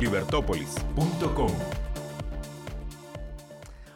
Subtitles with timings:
[0.00, 1.52] libertópolis.com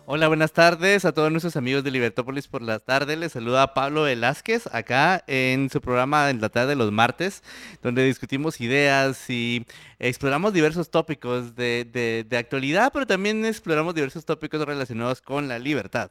[0.06, 3.16] Hola, buenas tardes a todos nuestros amigos de Libertópolis por la tarde.
[3.16, 7.42] Les saluda Pablo Velázquez acá en su programa en la tarde de los martes,
[7.82, 9.64] donde discutimos ideas y
[9.98, 16.10] exploramos diversos tópicos de, de actualidad, pero también exploramos diversos tópicos relacionados con la libertad.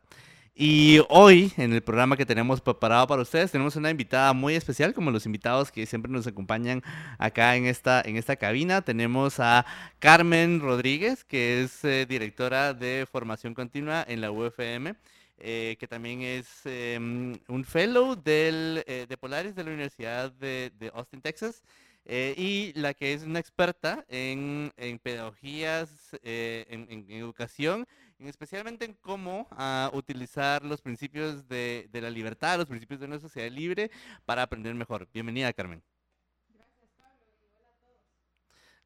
[0.56, 4.94] Y hoy, en el programa que tenemos preparado para ustedes, tenemos una invitada muy especial,
[4.94, 6.84] como los invitados que siempre nos acompañan
[7.18, 8.84] acá en esta, en esta cabina.
[8.84, 9.66] Tenemos a
[9.98, 14.96] Carmen Rodríguez, que es eh, directora de formación continua en la UFM.
[15.40, 21.22] Eh, que también es em, un fellow eh, de Polaris de la Universidad de, Austin,
[21.22, 21.64] Texas,
[22.06, 25.90] y la que es una experta en, pedagogías,
[26.22, 27.88] en, educación
[28.28, 33.50] especialmente en cómo ah, utilizar los principios de, la libertad, los principios de una sociedad
[33.50, 33.92] libre
[34.26, 35.08] para aprender mejor.
[35.14, 35.82] Bienvenida, Carmen.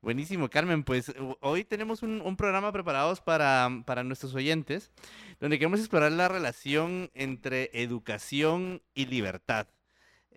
[0.02, 0.84] Buenísimo, Carmen.
[0.84, 4.92] Pues hoy tenemos un, programa preparado para, para nuestros oyentes,
[5.40, 9.68] donde queremos explorar la relación entre educación y libertad.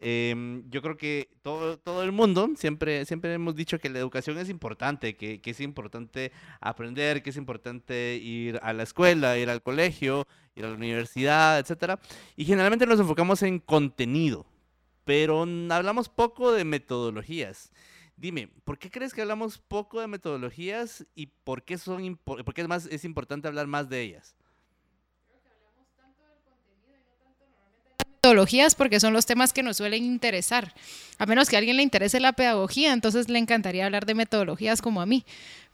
[0.02, 4.38] Em, yo creo que todo, todo el mundo siempre, siempre hemos dicho que la educación
[4.38, 9.50] es importante, que, que, es importante aprender, que es importante ir a la escuela, ir
[9.50, 12.00] al colegio, ir a la universidad, etc.
[12.34, 14.46] Y generalmente nos enfocamos en contenido,
[15.04, 17.70] pero hablamos poco de metodologías.
[18.16, 22.62] Dime, ¿por qué crees que hablamos poco de metodologías y por qué, son, por qué
[22.62, 24.34] es, más, es importante hablar más de ellas?
[28.30, 30.72] Metodologías porque son los temas que nos suelen interesar.
[31.18, 34.80] A menos que a alguien le interese la pedagogía, entonces le encantaría hablar de metodologías
[34.80, 35.24] como a mí.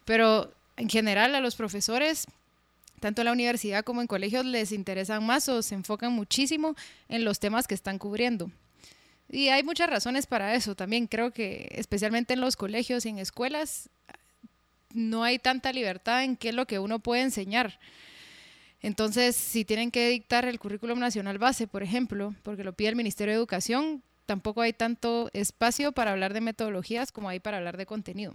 [0.04, 2.26] Pero en general a los profesores,
[3.00, 6.74] tanto en la universidad como en colegios, les interesan más o se enfocan muchísimo
[7.08, 8.50] en los temas que están cubriendo.
[9.28, 10.74] Y hay muchas razones para eso.
[10.74, 13.90] También creo que especialmente en los colegios y en escuelas
[14.94, 17.78] no hay tanta libertad en qué es lo que uno puede enseñar.
[18.80, 22.96] Entonces, si tienen que dictar el currículum nacional base, por ejemplo, porque lo pide el
[22.96, 27.76] Ministerio de Educación, tampoco hay tanto espacio para hablar de metodologías como hay para hablar
[27.76, 28.34] de contenido.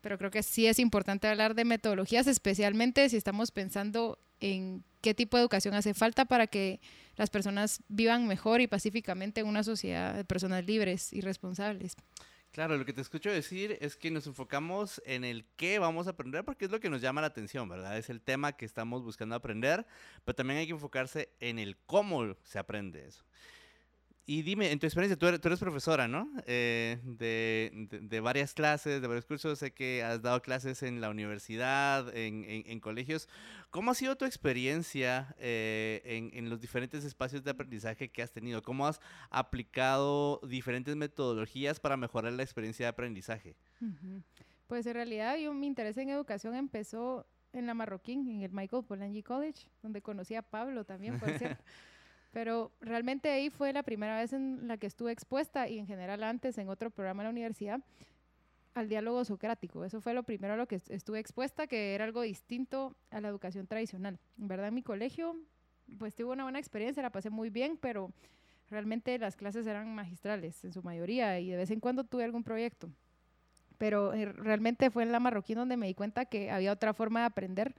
[0.00, 5.14] Pero creo que sí es importante hablar de metodologías, especialmente si estamos pensando en qué
[5.14, 6.80] tipo de educación hace falta para que
[7.16, 11.96] las personas vivan mejor y pacíficamente en una sociedad de personas libres y responsables.
[12.56, 16.12] Claro, lo que te escucho decir es que nos enfocamos en el qué vamos a
[16.12, 17.98] aprender porque es lo que nos llama la atención, ¿verdad?
[17.98, 19.86] Es el tema que estamos buscando aprender,
[20.24, 23.26] pero también hay que enfocarse en el cómo se aprende eso.
[24.28, 26.28] Y dime, en tu experiencia, tú eres, profesora, ¿no?
[26.46, 29.60] Eh, de, varias clases, de varios cursos.
[29.60, 33.28] Sé que has dado clases en la universidad, en, colegios.
[33.70, 38.62] ¿Cómo ha sido tu experiencia eh, en, los diferentes espacios de aprendizaje que has tenido?
[38.62, 39.00] ¿Cómo has
[39.30, 43.54] aplicado diferentes metodologías para mejorar la experiencia de aprendizaje?
[44.66, 48.84] Pues en realidad yo mi interés en educación empezó en la Marroquín, en el Michael
[48.84, 51.62] Polanyi College, donde conocí a Pablo también, por cierto.
[52.36, 56.22] Pero realmente ahí fue la primera vez en la que estuve expuesta y en general
[56.22, 57.80] antes en otro programa en la universidad
[58.74, 59.86] al diálogo socrático.
[59.86, 63.28] Eso fue lo primero a lo que estuve expuesta, que era algo distinto a la
[63.28, 64.18] educación tradicional.
[64.38, 65.34] En verdad, en mi colegio,
[65.98, 68.12] pues tuve una buena experiencia, la pasé muy bien, pero
[68.68, 72.44] realmente las clases eran magistrales en su mayoría y de vez en cuando tuve algún
[72.44, 72.90] proyecto.
[73.78, 77.20] Pero eh, realmente fue en la marroquín donde me di cuenta que había otra forma
[77.20, 77.74] de aprender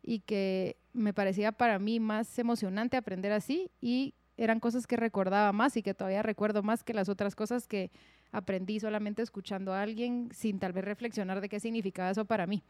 [0.00, 5.52] y que me parecía para mí más emocionante aprender así y eran cosas que recordaba
[5.52, 7.90] más y que todavía recuerdo más que las otras cosas que
[8.32, 12.62] aprendí solamente escuchando a alguien sin tal vez reflexionar de qué significaba eso para mí.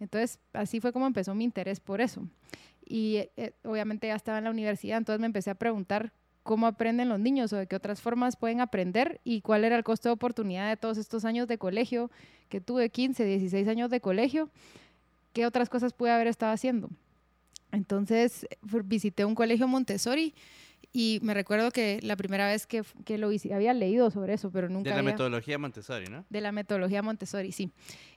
[0.00, 2.28] Entonces, así fue como empezó mi interés por eso.
[2.84, 6.12] Y eh, eh, obviamente ya estaba en la universidad, entonces me empecé a preguntar
[6.42, 9.84] cómo aprenden los niños o de qué otras formas pueden aprender y cuál era el
[9.84, 12.10] costo de oportunidad de todos estos años de colegio
[12.48, 14.50] que tuve, 15, 16 años de colegio
[15.32, 16.90] qué otras cosas pude haber estado haciendo.
[17.72, 18.46] Entonces
[18.84, 20.34] visité un colegio Montessori
[20.92, 24.50] y me recuerdo que la primera vez que, que lo hice, había leído sobre eso,
[24.50, 24.90] pero nunca...
[24.90, 26.24] De la metodología Montessori, ¿no?
[26.30, 27.70] De la metodología Montessori, sí.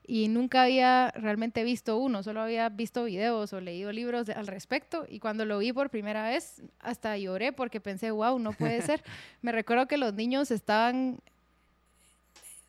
[0.07, 5.05] Y nunca había realmente visto uno, solo había visto videos o leído libros al respecto.
[5.09, 9.03] Y cuando lo vi por primera vez, hasta lloré porque pensé, wow, no puede ser.
[9.41, 11.19] me recuerdo que los niños estaban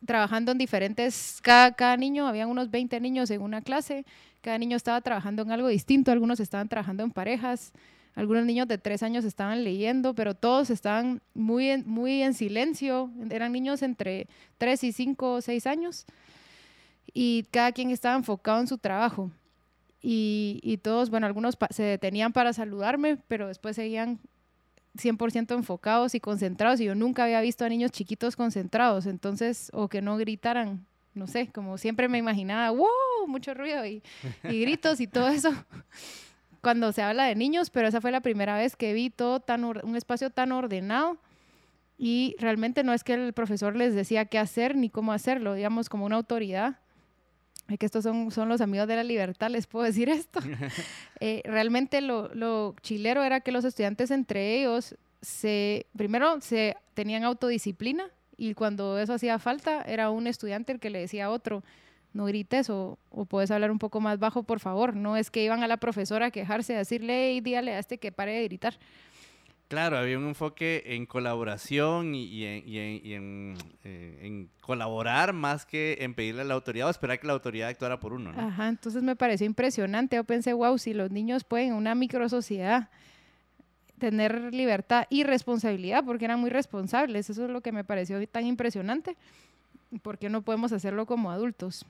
[0.05, 4.05] trabajando en diferentes, cada, cada niño, habían unos 20 niños en una clase,
[4.43, 7.71] cada niño estaba trabajando en algo distinto, algunos estaban trabajando en parejas,
[8.13, 13.09] algunos niños de tres años estaban leyendo, pero todos estaban muy en, muy en silencio,
[13.29, 16.05] eran niños entre tres y cinco o seis años,
[17.13, 19.31] y cada quien estaba enfocado en su trabajo.
[20.01, 24.19] Y, y todos, bueno, algunos se detenían para saludarme, pero después seguían
[24.97, 29.87] 100% enfocados y concentrados y yo nunca había visto a niños chiquitos concentrados, entonces, o
[29.87, 34.01] que no gritaran, no sé, como siempre me imaginaba, wow, mucho ruido y,
[34.43, 35.51] y gritos y todo eso
[36.61, 39.63] cuando se habla de niños, pero esa fue la primera vez que vi todo tan,
[39.63, 41.17] un espacio tan ordenado
[41.97, 45.89] y realmente no es que el profesor les decía qué hacer ni cómo hacerlo, digamos,
[45.89, 46.79] como una autoridad,
[47.79, 50.39] que estos son, son los amigos de la libertad, les puedo decir esto.
[51.25, 57.23] Eh, realmente lo, lo, chilero era que los estudiantes entre ellos se, primero se tenían
[57.23, 58.11] autodisciplina
[58.49, 61.63] y cuando eso hacía falta era un estudiante el que le decía a otro,
[62.11, 64.95] no grites o, o, puedes hablar un poco más bajo, por favor.
[64.95, 67.97] No es que iban a la profesora a quejarse, a decirle, hey, dígale a este
[67.97, 68.77] que pare de gritar.
[69.69, 76.41] Claro, había un enfoque en colaboración y, en, eh, en, colaborar más que en pedirle
[76.41, 78.33] a la autoridad o esperar que la autoridad actuara por uno.
[78.33, 78.39] ¿no?
[78.39, 80.17] Ajá, entonces me pareció impresionante.
[80.17, 82.89] Yo pensé, wow, si los niños pueden en una microsociedad
[84.03, 88.45] tener libertad y responsabilidad, porque eran muy responsables, eso es lo que me pareció tan
[88.45, 89.15] impresionante.
[90.01, 91.85] ¿Por qué no podemos hacerlo como adultos?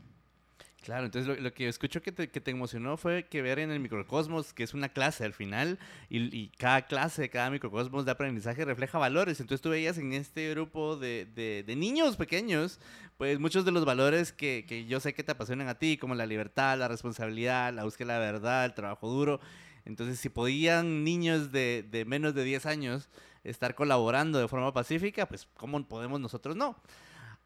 [0.84, 3.80] Claro, entonces lo, que escucho que te, que te, emocionó fue que ver en el
[3.80, 9.00] microcosmos, que es una clase al final, y, cada clase, cada microcosmos de aprendizaje refleja
[9.00, 9.40] valores.
[9.40, 12.80] Entonces tú veías en este grupo de, de, niños pequeños,
[13.18, 16.14] pues muchos de los valores que, que, yo sé que te apasionan a ti, como
[16.14, 19.40] la libertad, la responsabilidad, la búsqueda de la verdad, el trabajo duro.
[19.86, 23.10] Entonces si podían niños de, de menos de 10 años
[23.44, 26.78] estar colaborando de forma pacífica, pues ¿cómo podemos nosotros no?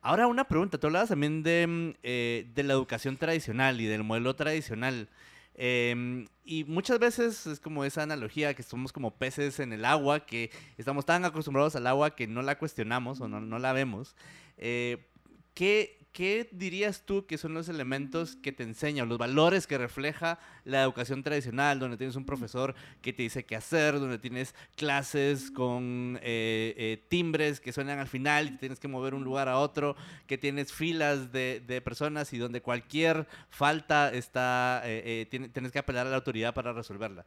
[0.01, 4.03] Ahora una pregunta, tú hablabas también de, mm, eh, de la educación tradicional y del
[4.03, 5.09] modelo tradicional.
[5.55, 10.25] Em, y muchas veces es como esa analogía que somos como peces en el agua,
[10.25, 14.15] que estamos tan acostumbrados al agua que no la cuestionamos o no, no la vemos.
[14.57, 15.07] Eh,
[15.55, 20.39] ¿qué, ¿qué dirías tú que son los elementos que te enseñan, los valores que refleja
[20.65, 22.73] la educación tradicional, donde tienes un profesor
[23.03, 28.07] que te dice qué hacer, donde tienes clases con eh, eh, timbres que suenan al
[28.07, 32.39] final y tienes que mover un lugar a otro, que tienes filas de, personas y
[32.39, 37.25] donde cualquier falta está, eh, tienes que apelar a la autoridad para resolverla?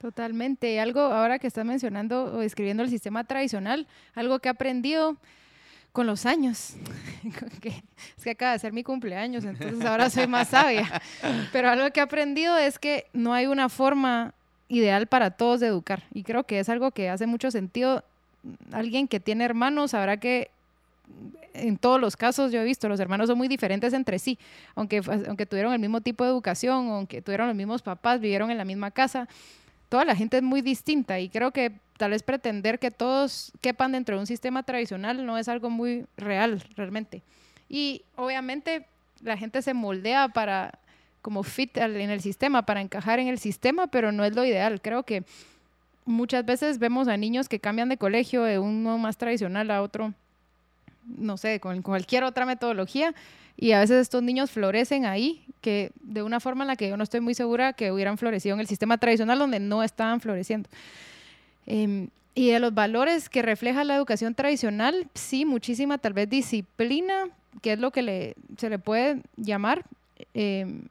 [0.00, 0.80] Totalmente.
[0.80, 5.18] Algo ahora que estás mencionando o escribiendo el sistema tradicional, algo que he aprendido
[5.92, 6.74] con los años.
[8.16, 11.02] es que acaba de ser mi cumpleaños, entonces ahora soy más sabia.
[11.52, 14.34] Pero algo que he aprendido es que no hay una forma
[14.68, 16.04] ideal para todos de educar.
[16.12, 18.04] Y creo que es algo que hace mucho sentido.
[18.72, 20.50] Alguien que tiene hermanos sabrá que
[21.52, 24.38] en todos los casos yo he visto, los hermanos son muy diferentes entre sí,
[24.76, 28.58] aunque, aunque tuvieron el mismo tipo de educación, aunque tuvieron los mismos papás, vivieron en
[28.58, 29.28] la misma casa,
[29.88, 33.92] toda la gente es muy distinta y creo que tal vez pretender que todos quepan
[33.92, 37.20] dentro de un sistema tradicional no es algo muy real realmente.
[37.68, 38.86] Y obviamente
[39.22, 40.78] la gente se moldea para
[41.20, 44.80] como fit en el sistema, para encajar en el sistema, pero no es lo ideal.
[44.80, 45.24] Creo que
[46.06, 50.14] muchas veces vemos a niños que cambian de colegio de uno más tradicional a otro,
[51.04, 53.14] no sé, con cualquier otra metodología,
[53.58, 56.96] y a veces estos niños florecen ahí, que de una forma en la que yo
[56.96, 60.70] no estoy muy segura que hubieran florecido en el sistema tradicional donde no estaban floreciendo.
[61.66, 67.28] Em, y de los valores que refleja la educación tradicional, sí, muchísima tal vez disciplina,
[67.62, 69.84] que es lo que le, se le puede llamar,
[70.34, 70.82] em,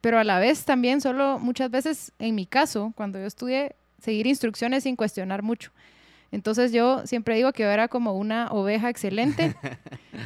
[0.00, 4.26] pero a la vez también solo muchas veces, en mi caso, cuando yo estudié, seguir
[4.26, 5.70] instrucciones sin cuestionar mucho.
[6.32, 9.54] Entonces yo siempre digo que yo era como una oveja excelente.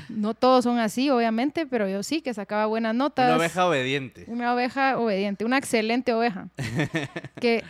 [0.08, 3.26] No todos son así, obviamente, pero yo sí, que sacaba buenas notas.
[3.26, 4.24] Una oveja obediente.
[4.28, 6.48] Una oveja obediente, una excelente oveja.
[7.40, 7.64] que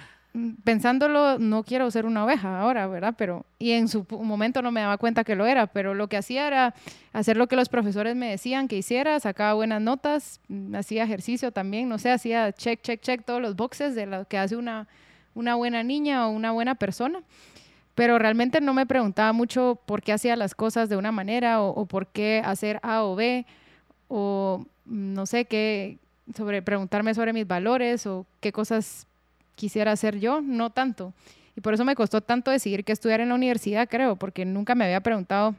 [0.65, 3.15] pensándolo, no quiero ser una oveja ahora, ¿verdad?
[3.19, 6.17] Pero, y en su momento no me daba cuenta que lo era, pero lo que
[6.17, 6.75] hacía era
[7.13, 11.51] hacer lo que los profesores me decían que hiciera, sacaba buenas notas, mm, hacía ejercicio
[11.51, 14.87] también, no sé, hacía check, check, check todos los boxes de lo que hace una,
[15.35, 17.23] buena niña o una buena persona.
[17.97, 21.71] Pero realmente no me preguntaba mucho por qué hacía las cosas de una manera o,
[21.71, 23.47] o por qué hacer A o B
[24.09, 25.99] o mm, no sé qué,
[26.37, 29.07] sobre preguntarme sobre mis valores o qué cosas
[29.61, 31.13] quisiera hacer yo, no tanto.
[31.55, 34.75] Y por eso me costó tanto decidir que estudiar en la universidad, creo, porque nunca
[34.75, 35.55] me había preguntado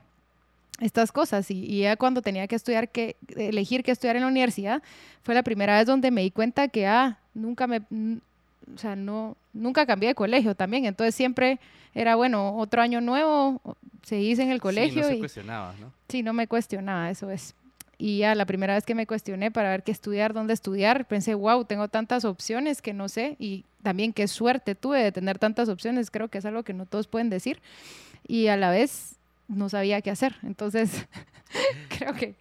[0.80, 1.52] estas cosas.
[1.52, 4.82] Y, ya cuando tenía que estudiar, que elegir qué estudiar en la universidad,
[5.22, 7.78] fue la primera vez donde me di cuenta que, ah, nunca me,
[8.74, 10.86] o sea, no, nunca cambié de colegio también.
[10.86, 11.60] Entonces siempre
[11.94, 13.62] era, bueno, otro año nuevo,
[14.02, 14.94] se hice en el colegio.
[14.94, 15.94] Sí, no se y, cuestionaba, ¿no?
[16.10, 17.54] Sí, no me cuestionaba, eso es.
[18.04, 21.36] Y ya la primera vez que me cuestioné para ver qué estudiar, dónde estudiar, pensé,
[21.36, 23.36] wow, tengo tantas opciones que no sé.
[23.38, 26.88] Y también qué suerte tuve de tener tantas opciones, creo que es algo que no
[26.88, 27.62] todos pueden decir.
[28.28, 29.18] Y a la vez
[29.48, 30.36] no sabía qué hacer.
[30.42, 31.06] Entonces,
[31.96, 32.34] creo que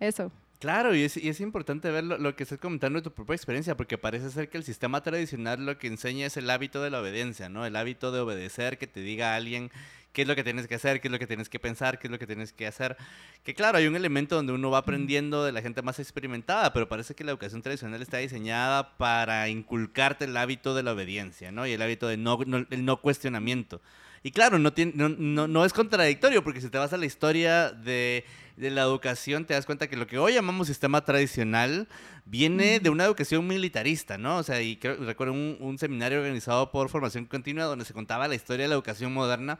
[0.00, 0.32] eso.
[0.60, 3.76] Claro, y es, es importante ver lo, lo, que estás comentando de tu propia experiencia,
[3.76, 7.00] porque parece ser que el sistema tradicional lo que enseña es el hábito de la
[7.00, 7.66] obediencia, ¿no?
[7.66, 9.70] El hábito de obedecer, que te diga alguien
[10.12, 12.06] qué es lo que tienes que hacer, qué es lo que tienes que pensar, qué
[12.08, 12.96] es lo que tienes que hacer.
[13.44, 16.88] Que claro, hay un elemento donde uno va aprendiendo de la gente más experimentada, pero
[16.88, 21.66] parece que la educación tradicional está diseñada para inculcarte el hábito de la obediencia, ¿no?
[21.66, 23.80] Y el hábito de no, no el no cuestionamiento.
[24.22, 27.06] Y claro, no, tiene, no, no, no, es contradictorio, porque si te vas a la
[27.06, 28.26] historia de,
[28.56, 31.88] de, la educación, te das cuenta que lo que hoy llamamos sistema tradicional
[32.26, 34.36] viene de una educación militarista, ¿no?
[34.36, 38.28] O sea, y creo, recuerdo un, un seminario organizado por Formación Continua donde se contaba
[38.28, 39.58] la historia de la educación moderna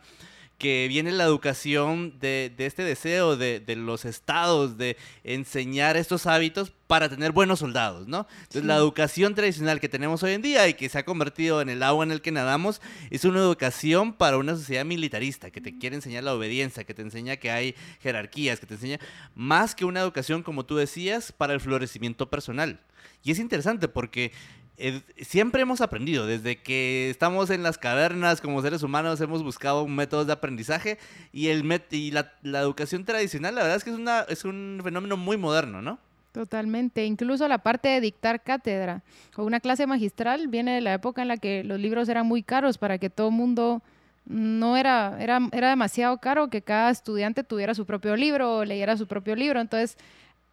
[0.61, 6.26] que viene la educación de, de este deseo de, de, los estados de enseñar estos
[6.26, 8.26] hábitos para tener buenos soldados, ¿no?
[8.31, 8.67] Entonces sí.
[8.67, 11.83] la educación tradicional que tenemos hoy en día y que se ha convertido en el
[11.83, 15.97] agua en el que nadamos es una educación para una sociedad militarista que te quiere
[15.97, 19.00] enseñar la obediencia, que te enseña que hay jerarquías, que te enseña
[19.35, 22.81] más que una educación, como tú decías, para el florecimiento personal.
[23.23, 24.33] Y es interesante porque
[24.81, 29.87] eh, siempre hemos aprendido, desde que estamos en las cavernas como seres humanos hemos buscado
[29.87, 30.99] métodos de aprendizaje
[31.33, 34.81] y, el y la, la, educación tradicional la verdad es que es, una, es un
[34.83, 35.99] fenómeno muy moderno, ¿no?
[36.33, 39.03] Totalmente, incluso la parte de dictar cátedra
[39.37, 42.43] o una clase magistral viene de la época en la que los libros eran muy
[42.43, 43.83] caros para que todo mundo
[44.25, 48.97] no era, era, era demasiado caro que cada estudiante tuviera su propio libro o leyera
[48.97, 49.99] su propio libro, entonces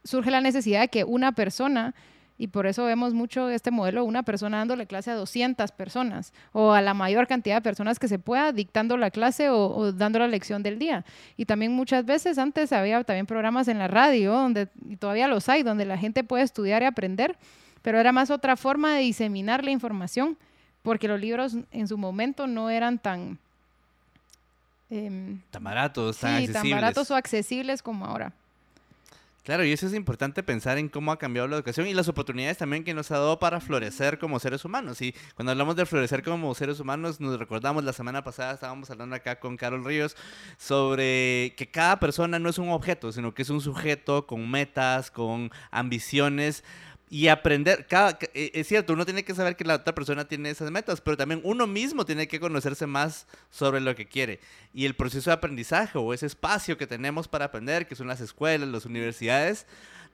[0.03, 1.93] surge la necesidad de que una persona
[2.37, 6.71] y por eso vemos mucho este modelo, una persona dándole clase a 200 personas o
[6.71, 10.19] a la mayor cantidad de personas que se pueda, dictando la clase o, o, dando
[10.19, 11.03] la lección del día.
[11.35, 15.49] Y también muchas veces antes había también programas en la radio, donde, y todavía los
[15.49, 17.37] hay, donde la gente puede estudiar y aprender,
[17.81, 20.37] pero era más otra forma de diseminar la información,
[20.83, 23.39] porque los libros en su momento no eran tan...
[24.89, 26.61] Eh, tan baratos, tan sí, accesibles.
[26.61, 28.31] tan baratos o accesibles como ahora.
[29.47, 32.57] Claro, y eso es importante pensar en cómo ha cambiado la educación y las oportunidades
[32.57, 35.01] también que nos ha dado para florecer como seres humanos.
[35.01, 39.15] Y cuando hablamos de florecer como seres humanos, nos recordamos la semana pasada, estábamos hablando
[39.15, 40.17] acá con Carol Ríos
[40.57, 45.11] sobre que cada persona no es un objeto, sino que es un sujeto con metas,
[45.11, 46.65] con ambiciones
[47.09, 50.71] y aprender, cada, es cierto, uno tiene que saber que la otra persona tiene esas
[50.71, 54.39] metas, pero también uno mismo tiene que conocerse más sobre lo que quiere.
[54.73, 58.19] Y el proceso de aprendizaje o ese espacio que tenemos para aprender, que son las
[58.19, 59.65] escuelas, las universidades,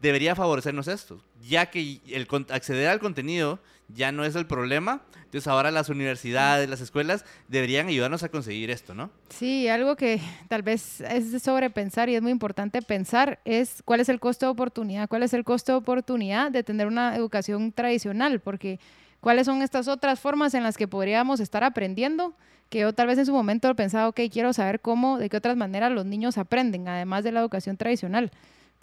[0.01, 3.59] debería favorecernos esto, ya que el acceder al contenido
[3.93, 8.69] ya no es el problema, entonces ahora las universidades, las escuelas deberían ayudarnos a conseguir
[8.69, 9.09] esto, ¿no?
[9.29, 14.00] Sí, algo que tal vez es de sobrepensar y es muy importante pensar es cuál
[14.00, 17.71] es el costo de oportunidad, cuál es el costo de oportunidad de tener una educación
[17.71, 18.79] tradicional, porque
[19.21, 22.33] cuáles son estas otras formas en las que podríamos estar aprendiendo,
[22.69, 25.57] que yo tal vez en su momento pensaba, ok, quiero saber cómo, de qué otras
[25.57, 28.31] maneras los niños aprenden, además de la educación tradicional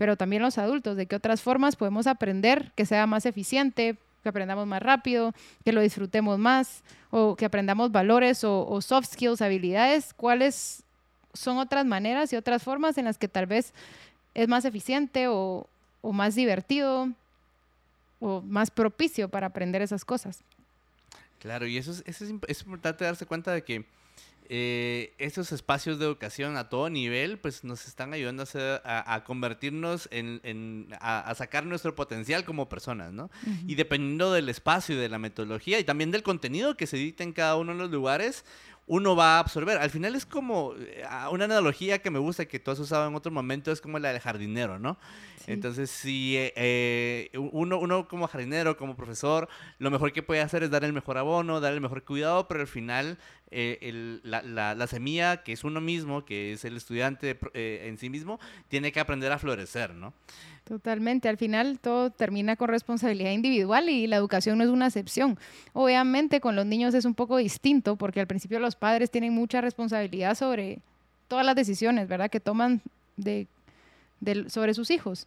[0.00, 4.29] pero también los adultos, de qué otras formas podemos aprender que sea más eficiente, que
[4.29, 5.33] aprendamos más rápido,
[5.65, 10.83] que lo disfrutemos más, o que aprendamos valores o, soft skills, habilidades, cuáles
[11.33, 13.73] son otras maneras y otras formas en las que tal vez
[14.35, 15.67] es más eficiente o,
[16.03, 17.11] más divertido
[18.21, 20.43] o más propicio para aprender esas cosas.
[21.39, 23.87] Claro, y eso es, eso es, es importante darse cuenta de que
[24.52, 29.14] eh, estos espacios de educación a todo nivel, pues nos están ayudando a, hacer, a,
[29.14, 33.30] a convertirnos en, en a, a, sacar nuestro potencial como personas, ¿no?
[33.47, 33.64] Uh -huh.
[33.69, 37.23] Y dependiendo del espacio y de la metodología y también del contenido que se edita
[37.23, 38.45] en cada uno de los lugares,
[38.88, 39.78] uno va a absorber.
[39.78, 40.75] Al final es como
[41.30, 44.11] una analogía que me gusta, que tú has usado en otro momento, es como la
[44.11, 44.99] del jardinero, ¿no?
[45.50, 45.54] Sí.
[45.54, 50.71] Entonces, si eh, uno, uno como jardinero, como profesor, lo mejor que puede hacer es
[50.71, 53.19] dar el mejor abono, dar el mejor cuidado, pero al final
[53.50, 57.87] eh, el, la, la, la, semilla, que es uno mismo, que es el estudiante eh,
[57.88, 58.38] en sí mismo,
[58.69, 60.14] tiene que aprender a florecer, ¿no?
[60.62, 65.37] Totalmente, al final todo termina con responsabilidad individual y la educación no es una excepción.
[65.73, 69.61] Obviamente con los niños es un poco distinto porque al principio los padres tienen mucha
[69.61, 70.78] responsabilidad sobre
[71.26, 72.30] todas las decisiones, ¿verdad?
[72.30, 72.83] Que toman
[73.16, 73.49] de,
[74.21, 75.27] de, sobre sus hijos.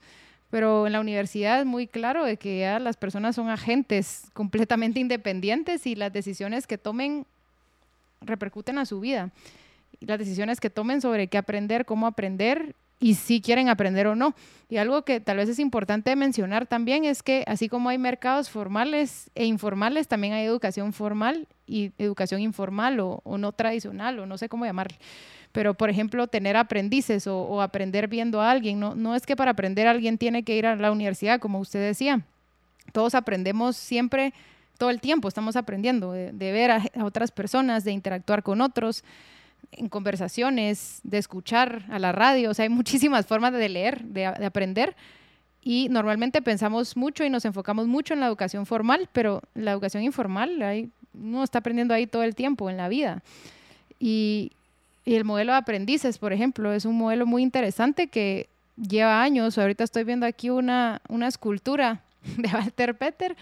[0.50, 5.00] Pero en la universidad es muy claro de que ya las personas son agentes completamente
[5.00, 7.26] independientes y las decisiones que tomen
[8.22, 9.32] repercuten a su vida.
[10.00, 14.16] Y las decisiones que tomen sobre qué aprender, cómo aprender y si quieren aprender o
[14.16, 14.34] no.
[14.70, 18.50] Y algo que tal vez es importante mencionar también es que así como hay mercados
[18.50, 24.26] formales e informales, también hay educación formal y educación informal o, o no tradicional o
[24.26, 24.98] no sé cómo llamarle.
[25.54, 29.52] Pero por ejemplo, tener aprendices o, aprender viendo a alguien, no, no es que para
[29.52, 32.22] aprender alguien tiene que ir a la universidad, como usted decía.
[32.92, 34.34] Todos aprendemos siempre,
[34.80, 39.04] todo el tiempo estamos aprendiendo de, ver a, otras personas, de interactuar con otros
[39.72, 44.22] en conversaciones, de escuchar a la radio, o sea, hay muchísimas formas de leer, de,
[44.22, 44.96] de aprender
[45.62, 50.02] y normalmente pensamos mucho y nos enfocamos mucho en la educación formal, pero la educación
[50.04, 53.22] informal, hay, uno está aprendiendo ahí todo el tiempo en la vida.
[54.00, 54.52] Y,
[55.06, 59.58] y, el modelo de aprendices, por ejemplo, es un modelo muy interesante que lleva años.
[59.58, 62.02] Ahorita estoy viendo aquí una, una escultura
[62.38, 63.36] de Walter Peter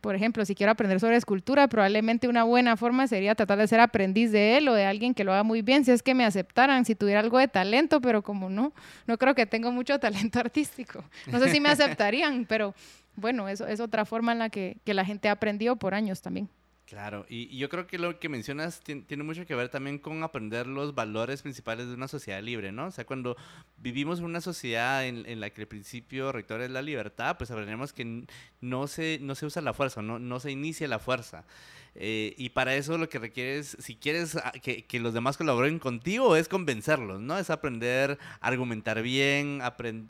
[0.00, 3.78] por ejemplo, si quiero aprender sobre escultura, probablemente una buena forma sería tratar de ser
[3.80, 6.24] aprendiz de él o de alguien que lo haga muy bien, si es que me
[6.24, 8.72] aceptaran, si tuviera algo de talento, pero como no,
[9.06, 11.04] no creo que tengo mucho talento artístico.
[11.26, 12.74] No sé si me aceptarían, pero
[13.16, 16.22] bueno, eso es otra forma en la que, que la gente ha aprendido por años
[16.22, 16.48] también.
[16.92, 20.66] Claro, y, yo creo que lo que mencionas tiene, mucho que ver también con aprender
[20.66, 22.88] los valores principales de una sociedad libre, ¿no?
[22.88, 23.34] O sea, cuando
[23.78, 27.94] vivimos en una sociedad en, la que el principio rector es la libertad, pues aprendemos
[27.94, 28.26] que
[28.60, 31.46] no se, no se usa la fuerza, no, no se inicia la fuerza.
[31.94, 35.78] Eh, y para eso lo que requieres, si quieres ah, que, que, los demás colaboren
[35.78, 37.38] contigo, es convencerlos, ¿no?
[37.38, 39.60] Es aprender a argumentar bien,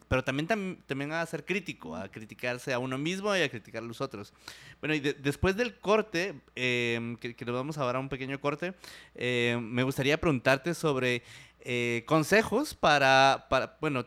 [0.08, 0.46] pero también,
[0.86, 4.32] también a ser crítico, a criticarse a uno mismo y a criticar a los otros.
[4.80, 8.40] Bueno, y después del corte, eh, que, que, nos vamos a dar a un pequeño
[8.40, 8.74] corte,
[9.16, 11.22] eh, me gustaría preguntarte sobre
[11.64, 14.04] eh, consejos para, para bueno,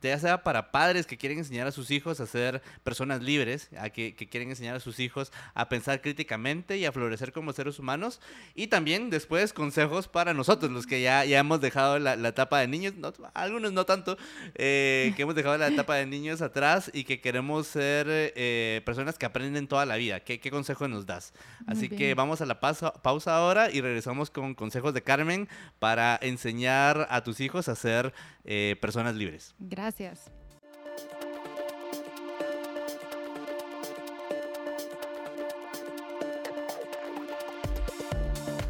[0.00, 3.90] ya sea para padres que quieren enseñar a sus hijos a ser personas libres, a
[3.90, 8.20] que, quieren enseñar a sus hijos a pensar críticamente y a florecer como seres humanos,
[8.54, 12.68] y también después consejos para nosotros, los que ya, ya hemos dejado la, etapa de
[12.68, 12.94] niños,
[13.34, 14.16] algunos no tanto,
[14.54, 19.18] eh, que hemos dejado la etapa de niños atrás y que queremos ser eh, personas
[19.18, 20.20] que aprenden toda la vida.
[20.20, 21.34] ¿Qué, qué consejo nos das?
[21.66, 25.48] Así que vamos a la pausa, pausa ahora y regresamos con consejos de Carmen
[25.78, 28.12] para enseñar a tus hijos a ser
[28.44, 29.54] eh, personas libres.
[29.58, 30.30] Gracias.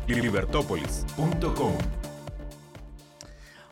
[0.06, 2.05] Libertópolis.com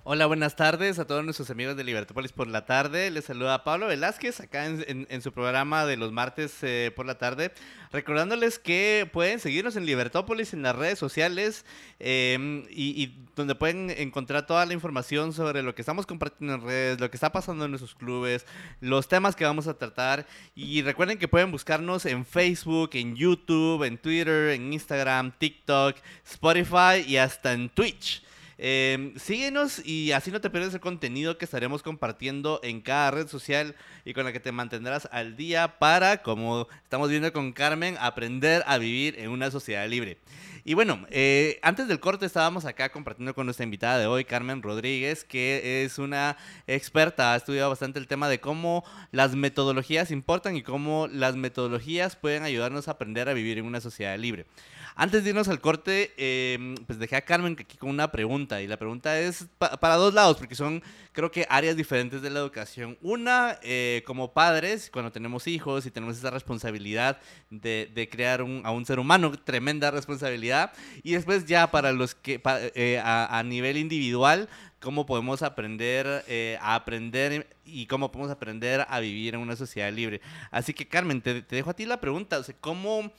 [0.07, 3.11] Hola, buenas tardes a todos nuestros amigos de Libertópolis por la tarde.
[3.11, 7.53] Les saluda Pablo Velázquez acá en, su programa de los martes eh, por la tarde.
[7.91, 11.65] Recordándoles que pueden seguirnos en Libertópolis en las redes sociales
[12.01, 17.01] em, y, donde pueden encontrar toda la información sobre lo que estamos compartiendo en redes,
[17.01, 18.45] lo que está pasando en nuestros clubes,
[18.83, 20.27] los temas que vamos a tratar.
[20.55, 27.03] Y recuerden que pueden buscarnos en Facebook, en YouTube, en Twitter, en Instagram, TikTok, Spotify
[27.07, 28.23] y hasta en Twitch.
[28.59, 33.29] Em, síguenos y así no te pierdes el contenido que estaremos compartiendo en cada red
[33.29, 37.97] social y con la que te mantendrás al día para, como estamos viendo con Carmen,
[38.01, 40.19] aprender a vivir en una sociedad libre.
[40.67, 44.63] Y bueno, eh, antes del corte estábamos acá compartiendo con nuestra invitada de hoy, Carmen
[44.63, 50.57] Rodríguez, que es una experta, ha estudiado bastante el tema de cómo las metodologías importan
[50.57, 54.47] y cómo las metodologías pueden ayudarnos a aprender a vivir en una sociedad libre.
[54.97, 58.63] Antes de irnos al corte, em, pues dejé a Carmen aquí con una pregunta.
[58.63, 62.39] Y la pregunta es para dos lados, porque son, creo que, áreas diferentes de la
[62.39, 62.97] educación.
[63.03, 67.19] Una, eh, como padres, cuando tenemos hijos y tenemos esa responsabilidad
[67.51, 70.73] de, crear a un ser humano, tremenda responsabilidad.
[71.03, 72.41] Y después ya para los que,
[72.77, 79.01] eh, a, nivel individual, cómo podemos aprender eh, a aprender y cómo podemos aprender a
[79.01, 80.21] vivir en una sociedad libre.
[80.53, 83.11] Así que Carmen, te, te dejo a ti la pregunta, o sea, ¿cómo,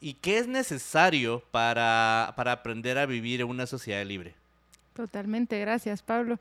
[0.00, 4.34] ¿Y qué es necesario para, aprender a vivir en una sociedad libre?
[4.94, 6.38] Totalmente, gracias Pablo.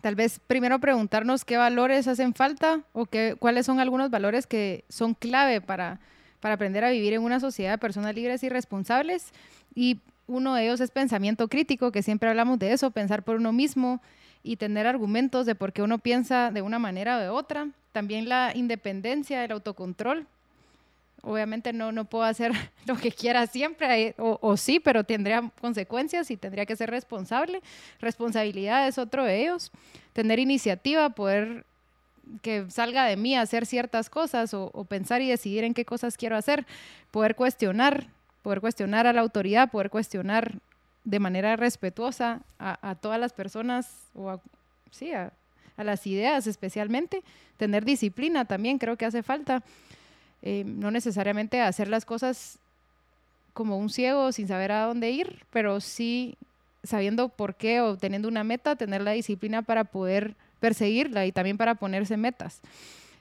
[0.00, 4.84] Tal vez primero preguntarnos qué valores hacen falta o qué, cuáles son algunos valores que
[4.88, 6.00] son clave para,
[6.40, 9.32] para aprender a vivir en una sociedad de personas libres y responsables.
[9.74, 13.52] Y uno de ellos es pensamiento crítico, que siempre hablamos de eso, pensar por uno
[13.52, 14.00] mismo
[14.42, 17.68] y tener argumentos de por qué uno piensa de una manera o de otra.
[17.92, 20.26] También la independencia, el autocontrol,
[21.22, 22.52] Obviamente no, no puedo hacer
[22.86, 27.62] lo que quiera siempre, o, sí, pero tendría consecuencias y tendría que ser responsable.
[28.00, 29.70] Responsabilidad es otro de ellos.
[30.12, 31.64] Tener iniciativa, poder
[32.42, 36.36] que salga de mí hacer ciertas cosas o, pensar y decidir en qué cosas quiero
[36.36, 36.66] hacer.
[37.10, 38.06] Poder cuestionar,
[38.42, 40.58] poder cuestionar a la autoridad, poder cuestionar
[41.04, 44.40] de manera respetuosa a, todas las personas o a,
[44.90, 45.32] sí, a
[45.76, 47.22] las ideas especialmente.
[47.56, 49.62] Tener disciplina también creo que hace falta
[50.42, 52.58] eh, no necesariamente hacer las cosas
[53.52, 56.36] como un ciego sin saber a dónde ir, pero sí
[56.82, 61.56] sabiendo por qué o teniendo una meta, tener la disciplina para poder perseguirla y también
[61.56, 62.60] para ponerse metas.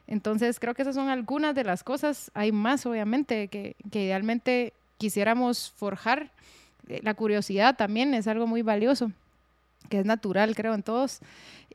[0.08, 2.32] Entonces creo que esas son algunas de las cosas.
[2.34, 6.32] Hay más, obviamente, que, idealmente quisiéramos forjar.
[6.88, 9.12] Eh, la curiosidad también es algo muy valioso.
[9.88, 11.20] que es natural, creo, en todos.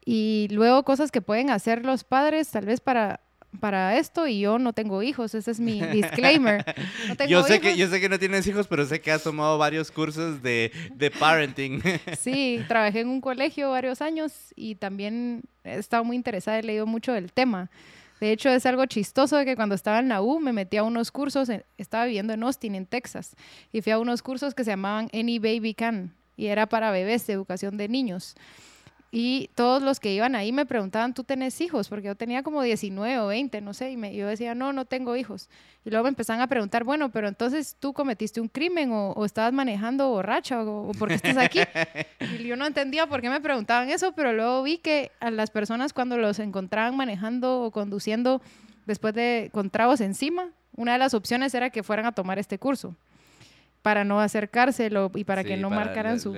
[0.05, 3.21] Y luego cosas que pueden hacer los padres, tal vez para
[3.61, 6.65] para esto y yo no tengo hijos, ese es mi disclaimer.
[7.29, 9.91] yo, sé que, yo sé que no tienes hijos, pero sé que has tomado varios
[9.91, 11.83] cursos de, de parenting.
[12.19, 16.87] Sí, trabajé en un colegio varios años y también he estado muy interesada, he leído
[16.87, 17.71] mucho del tema.
[18.21, 20.83] De hecho, es algo chistoso de que cuando estaba en la U me metí a
[20.83, 23.37] unos cursos, estaba viviendo en Austin, en Texas,
[23.73, 27.27] y fui a unos cursos que se llamaban Any Baby Can, y era para bebés
[27.27, 28.35] de educación de niños.
[29.17, 31.89] Y todos los que iban ahí me preguntaban, ¿tú tenés hijos?
[31.89, 34.87] Porque yo tenía como 19 o 20, no sé, y me, yo decía, no, no
[34.87, 35.49] tengo hijos.
[35.85, 39.53] Y luego me empezaban a preguntar, bueno, pero entonces tú cometiste un crimen o, estabas
[39.53, 41.61] manejando borracha o, por qué estás aquí.
[42.41, 45.53] y yo no entendía por qué me preguntaban eso, pero luego vi que a las
[45.53, 48.43] personas cuando los encontraban manejando o conduciendo
[48.85, 52.59] después de con tragos encima, una de las opciones era que fueran a tomar este
[52.59, 52.97] curso
[53.81, 56.35] para no acercárselo y para que no marcaran su...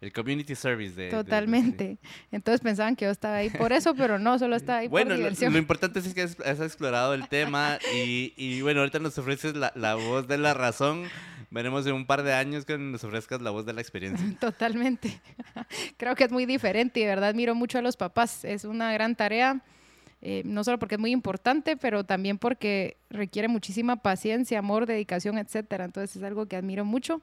[0.00, 1.08] El community service de...
[1.08, 1.98] Totalmente.
[2.30, 5.16] Entonces pensaban que yo estaba ahí por eso, pero no, solo estaba ahí bueno, por
[5.16, 5.52] diversión.
[5.52, 9.56] Lo, lo, importante es que has, explorado el tema y, y, bueno, ahorita nos ofreces
[9.56, 11.04] la, la, voz de la razón.
[11.50, 14.24] Veremos en un par de años que nos ofrezcas la voz de la experiencia.
[14.40, 15.20] Totalmente.
[15.96, 18.44] Creo que es muy diferente y de verdad miro mucho a los papás.
[18.44, 19.64] Es una gran tarea.
[20.20, 25.38] Eh, no solo porque es muy importante, pero también porque requiere muchísima paciencia, amor, dedicación,
[25.38, 25.84] etcétera.
[25.84, 27.20] Entonces es algo que admiro mucho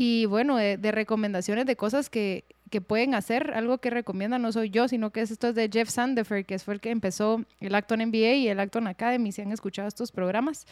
[0.00, 3.50] y bueno, de, recomendaciones de cosas que, que, pueden hacer.
[3.52, 6.56] Algo que recomienda no soy yo, sino que es esto es de Jeff Sandefer, que
[6.60, 10.12] fue el que empezó el Acton MBA y el Acton Academy, si han escuchado estos
[10.12, 10.68] programas.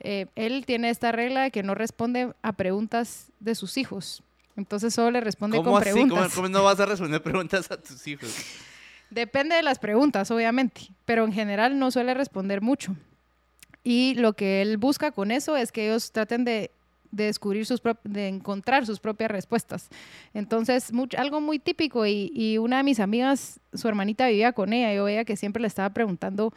[0.00, 4.22] Eh, él tiene esta regla de que no responde a preguntas de sus hijos.
[4.56, 6.18] Entonces solo le responde con preguntas.
[6.18, 8.28] ¿Cómo, ¿Cómo no vas a responder preguntas a tus hijos?
[9.10, 12.94] Depende de las preguntas, obviamente, pero en general no suele responder mucho.
[13.82, 16.72] Y lo que él busca con eso es que ellos traten de
[17.16, 19.88] de descubrir sus de encontrar sus propias respuestas.
[20.34, 24.94] Entonces, algo muy típico y, y, una de mis amigas, su hermanita vivía con ella,
[24.94, 26.52] yo veía que siempre le estaba preguntando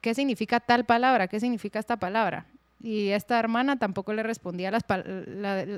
[0.00, 2.46] qué significa tal palabra, qué significa esta palabra.
[2.82, 4.84] Y esta hermana tampoco le respondía las,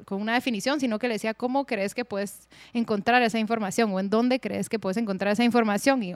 [0.05, 3.93] con una definición, sino que le decía, ¿cómo crees que puedes encontrar esa información?
[3.93, 6.03] ¿O en dónde crees que puedes encontrar esa información?
[6.05, 6.15] Y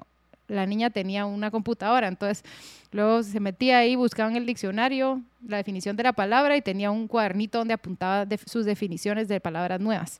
[0.49, 2.45] la niña tenía una computadora, entonces
[2.93, 6.91] luego se metía ahí, buscaba en el diccionario la definición de la palabra y tenía
[6.91, 10.19] un cuadernito donde apuntaba sus definiciones de palabras nuevas.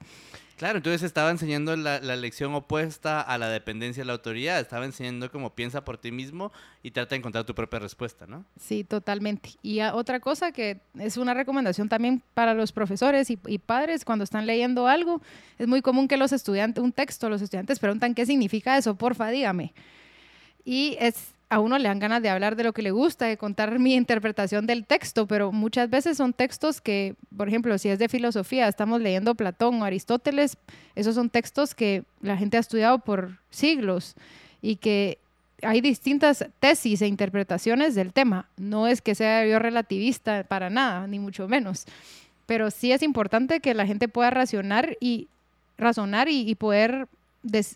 [0.57, 5.31] Claro, entonces estaba enseñando la, lección opuesta a la dependencia de la autoridad, estaba enseñando
[5.31, 6.51] cómo piensa por ti mismo
[6.83, 8.43] y trata de encontrar tu propia respuesta, ¿no?
[8.59, 9.51] Sí, totalmente.
[9.63, 14.25] Y otra cosa que es una recomendación también para los profesores y, y, padres cuando
[14.25, 15.21] están leyendo algo,
[15.59, 19.29] es muy común que los estudiantes, un texto, los estudiantes preguntan qué significa eso, porfa,
[19.29, 19.75] dígame
[20.67, 20.99] y
[21.49, 23.95] a uno le dan ganas de hablar de lo que le gusta, de contar mi
[23.95, 28.67] interpretación del texto, pero muchas veces son textos que, por ejemplo, si es de filosofía,
[28.67, 30.59] estamos leyendo Platón o Aristóteles,
[30.97, 34.17] esos son textos que la gente ha estudiado por siglos
[34.61, 35.19] y que
[35.63, 38.49] hay distintas tesis e interpretaciones del tema.
[38.57, 41.85] No es que sea yo relativista para nada, ni mucho menos,
[42.47, 45.29] pero sí es importante que la gente pueda racionar y
[45.79, 47.07] razonar y poder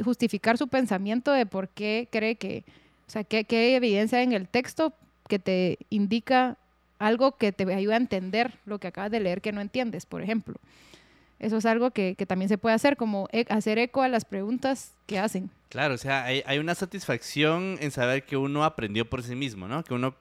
[0.05, 2.65] justificar su pensamiento de por qué cree que,
[3.07, 4.93] o sea, qué, qué evidencia en el texto
[5.29, 6.57] que te indica
[6.99, 10.23] algo que te ayuda a entender lo que acabas de leer que no entiendes, por
[10.23, 10.57] ejemplo.
[11.41, 14.25] Eso es algo que, que también se puede hacer, como e hacer eco a las
[14.25, 15.51] preguntas que hacen.
[15.71, 19.69] Claro, o sea, hay, hay, una satisfacción en saber que uno aprendió por sí mismo,
[19.69, 19.85] ¿no?
[19.85, 20.17] Que uno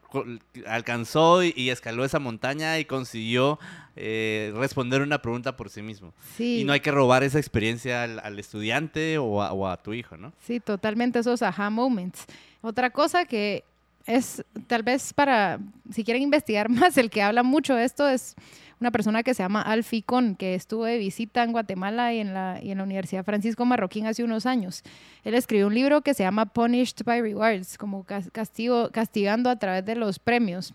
[0.67, 3.60] alcanzó y, escaló esa montaña y consiguió
[3.95, 6.13] eh, responder una pregunta por sí mismo.
[6.38, 6.62] Sí.
[6.62, 10.17] Y no hay que robar esa experiencia al, estudiante o a, o a, tu hijo,
[10.17, 10.34] ¿no?
[10.39, 12.25] Sí, totalmente esos aha moments.
[12.62, 13.63] Otra cosa que
[14.10, 15.60] es tal vez para,
[15.91, 18.36] si quieren investigar más, el que habla mucho de esto es
[18.80, 22.34] una persona que se llama Alfie Con, que estuvo de visita en Guatemala y en,
[22.34, 24.84] la, y en la Universidad Francisco Marroquín hace unos años.
[25.26, 29.86] Él escribió un libro que se llama Punished by Rewards, como castigo, castigando a través
[29.86, 30.74] de los premios.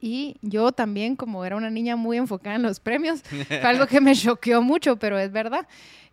[0.00, 4.00] Y yo también, como era una niña muy enfocada en los premios, fue algo que
[4.00, 5.66] me choqueó mucho, pero es verdad.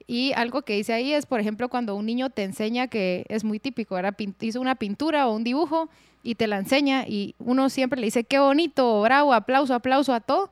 [0.07, 3.43] Y algo que dice ahí es, por ejemplo, cuando un niño te enseña que es
[3.43, 5.89] muy típico, era hizo una pintura o un dibujo
[6.25, 10.19] y te la enseña y uno siempre le dice, qué bonito, bravo, aplauso, aplauso a
[10.19, 10.49] todo,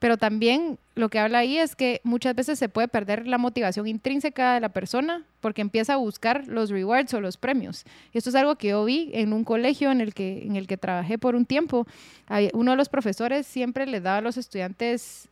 [0.00, 3.86] pero también lo que habla ahí es que muchas veces se puede perder la motivación
[3.86, 7.84] intrínseca de la persona porque empieza a buscar los rewards o los premios.
[8.12, 10.76] Esto es algo que yo vi en un colegio en el que, en el que
[10.76, 11.86] trabajé por un tiempo.
[12.52, 15.28] Uno de los profesores siempre le daba a los estudiantes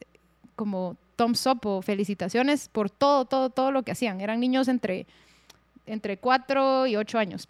[0.55, 4.21] como thumbs up felicitaciones por todo, todo, todo lo que hacían.
[4.21, 5.07] Eran niños entre,
[5.87, 7.49] entre 4 y 8 años.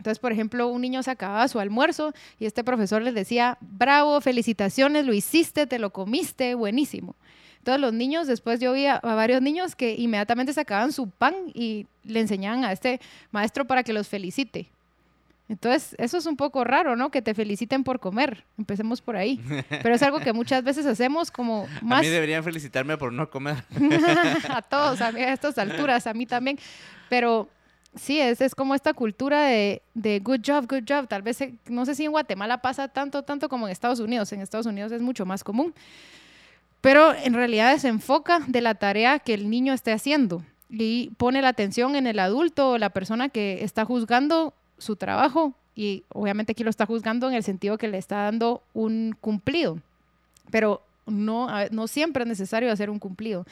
[0.00, 4.18] Entonces, por ejemplo, un niño se acababa su almuerzo y este profesor les decía, bravo,
[4.22, 7.16] felicitaciones, lo hiciste, te lo comiste, buenísimo.
[7.58, 11.34] Entonces los niños, después yo vi a, a varios niños que inmediatamente sacaban su pan
[11.52, 12.98] y le enseñaban a este
[13.30, 14.70] maestro para que los felicite.
[15.50, 17.10] Entonces, eso es un poco raro, ¿no?
[17.10, 18.44] Que te feliciten por comer.
[18.56, 19.38] Empecemos por ahí.
[19.68, 21.98] Pero es algo que muchas veces hacemos como más...
[21.98, 23.64] A mí deberían felicitarme por no comer.
[24.48, 26.58] a todos, a, mí a estas alturas, a mí también.
[27.10, 27.50] Pero
[27.94, 31.08] sí, es, es como esta cultura de, de good job, good job.
[31.08, 34.32] Tal vez, eh, no sé si en Guatemala pasa tanto, tanto como en Estados Unidos.
[34.32, 35.74] En Estados Unidos es mucho más común.
[36.80, 41.42] Pero en realidad se enfoca de la tarea que el niño esté haciendo y pone
[41.42, 46.52] la atención en el adulto o la persona que está juzgando su trabajo y obviamente
[46.52, 49.78] aquí lo está juzgando en el sentido que le está dando un cumplido,
[50.50, 53.46] pero no, no siempre es necesario hacer un cumplido.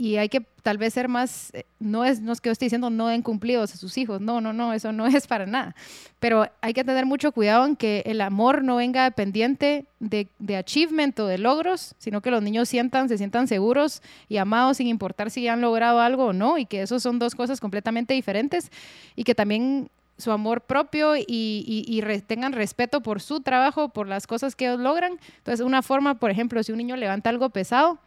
[0.00, 2.64] Y hay que tal vez ser más, eh, no es, no es que yo esté
[2.64, 5.76] diciendo no den cumplidos a sus hijos, no, no, no, eso no es para nada.
[6.20, 10.56] Pero hay que tener mucho cuidado en que el amor no venga dependiente de, de
[10.56, 14.86] achievement o de logros, sino que los niños sientan, se sientan seguros y amados sin
[14.86, 18.70] importar si han logrado algo o no, y que eso son dos cosas completamente diferentes,
[19.16, 24.26] y que también su amor propio y, y, tengan respeto por su trabajo, por las
[24.26, 25.18] cosas que logran.
[25.38, 27.98] Entonces, una forma, por ejemplo, si un niño levanta algo pesado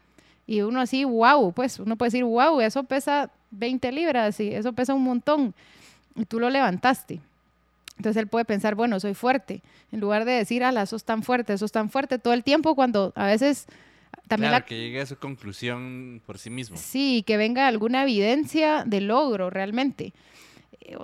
[0.45, 4.73] y uno así, wow, pues uno puede decir, wow, eso pesa 20 libras y eso
[4.73, 5.53] pesa un montón
[6.15, 7.19] y tú lo levantaste.
[7.97, 11.57] Entonces él puede pensar, bueno, soy fuerte, en lugar de decir, ala, sos tan fuerte,
[11.57, 13.67] sos tan fuerte, todo el tiempo cuando a veces
[14.27, 14.65] también claro, la...
[14.65, 16.75] que llegue a su conclusión por sí mismo.
[16.77, 20.13] Sí, que venga alguna evidencia de logro realmente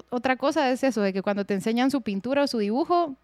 [0.10, 3.15] otra cosa es eso, de que cuando te enseñan su pintura o su dibujo,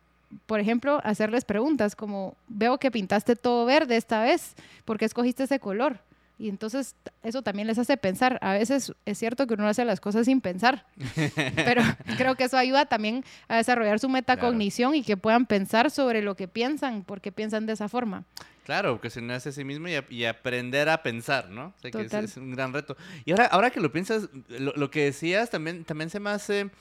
[0.46, 5.44] por ejemplo, hacerles preguntas como, veo que pintaste todo verde esta vez, ¿por qué escogiste
[5.44, 6.00] ese color?
[6.38, 8.38] Y entonces eso también les hace pensar.
[8.42, 10.86] A veces es cierto que uno hace las cosas sin pensar,
[11.56, 11.82] pero
[12.18, 15.02] creo que eso ayuda también a desarrollar su metacognición claro.
[15.02, 18.26] y que puedan pensar sobre lo que piensan, porque piensan de esa forma.
[18.66, 21.68] Claro, que se nace a sí mismo y, a, y, aprender a pensar, ¿no?
[21.68, 22.98] O sea, que es, es, un gran reto.
[23.24, 26.72] Y ahora, ahora que lo piensas, lo, lo, que decías también, también se me hace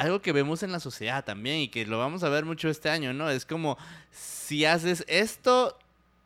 [0.00, 2.88] algo que vemos en la sociedad también y que lo vamos a ver mucho este
[2.88, 3.28] año, ¿no?
[3.28, 3.76] Es como,
[4.10, 5.76] si haces esto,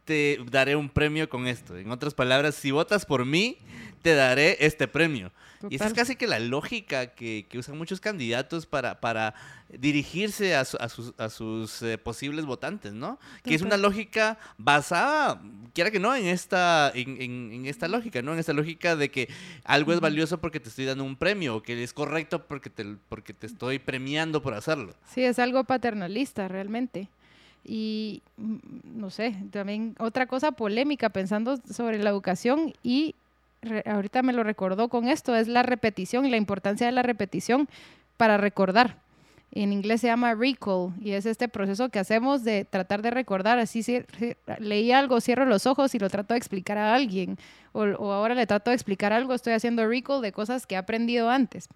[0.05, 1.77] te daré un premio con esto.
[1.77, 3.59] En otras palabras, si votas por mí,
[4.03, 5.33] te daré este premio.
[5.65, 5.73] Total.
[5.73, 9.35] Y esa es casi que la lógica que, que usan muchos candidatos para, para
[9.69, 13.19] dirigirse a, su, a sus, a sus eh, posibles votantes, ¿no?
[13.37, 13.55] Que Total.
[13.55, 15.41] es una lógica basada,
[15.73, 18.35] quiera que no, en esta, en, en, en, esta lógica, ¿no?
[18.35, 19.29] En esta lógica de que
[19.65, 22.85] algo es valioso porque te estoy dando un premio, o que es correcto porque te,
[23.09, 24.95] porque te estoy premiando por hacerlo.
[25.13, 27.09] Sí, es algo paternalista realmente.
[27.67, 33.15] Y no sé, también otra cosa polémica pensando sobre la educación y
[33.87, 37.69] ahorita me lo recordó con esto, es la repetición y la importancia de la repetición
[38.17, 38.97] para recordar.
[39.53, 43.61] En inglés se llama recall y es este proceso que hacemos de tratar de recordar.
[43.61, 44.03] Así si,
[44.59, 47.39] leí algo, cierro los ojos y lo trato de explicar a alguien.
[47.73, 51.31] O, ahora le trato de explicar algo, estoy haciendo recall de cosas que he aprendido
[51.31, 51.69] antes.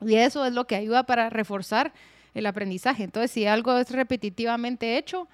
[0.00, 1.92] Y eso es lo que ayuda para reforzar
[2.32, 3.02] el aprendizaje.
[3.02, 5.26] Entonces, si algo es repetitivamente hecho,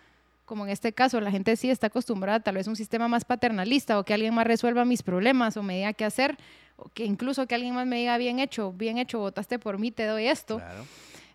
[0.46, 3.24] como en este caso, la gente sí está acostumbrada tal vez a un sistema más
[3.24, 6.38] paternalista o que alguien más resuelva mis problemas o me diga qué hacer,
[6.76, 9.90] o que incluso que alguien más me diga bien hecho, bien hecho, votaste por mí,
[9.90, 10.56] te doy esto.
[10.56, 10.86] Claro.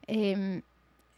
[0.08, 0.62] Eh,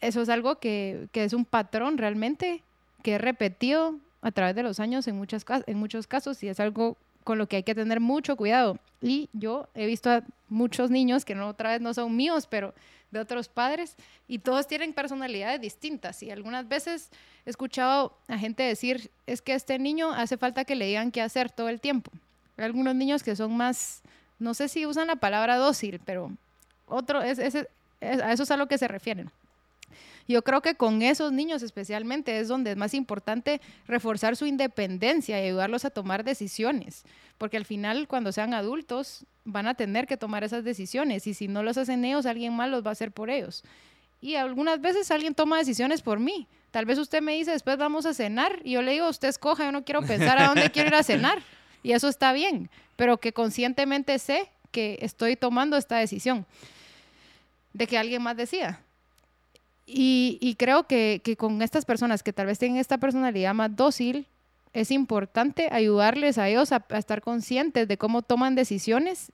[0.01, 2.61] eso es algo que, que, es un patrón realmente
[3.03, 6.59] que he repetido a través de los años en, muchas, en muchos casos y es
[6.59, 8.77] algo con lo que hay que tener mucho cuidado.
[9.01, 12.73] Y yo he visto a muchos niños que no otra vez no son míos, pero
[13.13, 13.95] de otros padres,
[14.27, 16.21] y todos tienen personalidades distintas.
[16.23, 17.09] Y algunas veces
[17.45, 21.21] he escuchado a gente decir, es que este niño hace falta que le digan qué
[21.21, 22.11] hacer todo el tiempo.
[22.57, 24.01] Hay algunos niños que son más,
[24.39, 26.31] no sé si usan la palabra dócil, pero
[26.87, 27.55] otro, es, es,
[28.01, 29.31] a eso es a lo que se refieren.
[30.27, 35.39] Yo creo que con esos niños especialmente es donde es más importante reforzar su independencia
[35.39, 37.03] y ayudarlos a tomar decisiones,
[37.37, 41.47] porque al final cuando sean adultos van a tener que tomar esas decisiones y si
[41.47, 43.63] no los hacen ellos, alguien más los va a hacer por ellos.
[44.21, 46.47] Y algunas veces alguien toma decisiones por mí.
[46.71, 49.65] Tal vez usted me dice, después vamos a cenar y yo le digo, usted escoja,
[49.65, 51.43] yo no quiero pensar a dónde quiero ir a cenar.
[51.83, 56.45] Y eso está bien, pero que conscientemente sé que estoy tomando esta decisión
[57.73, 58.79] de que alguien más decida.
[59.85, 64.27] Y, creo que, con estas personas que tal vez tienen esta personalidad más dócil,
[64.71, 69.31] es importante ayudarles a ellos a, estar conscientes de cómo toman decisiones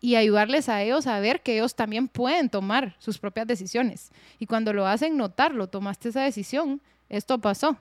[0.00, 4.10] y ayudarles a ellos a ver que ellos también pueden tomar sus propias decisiones.
[4.38, 7.78] Y cuando lo hacen, notarlo, tomaste esa decisión, esto pasó.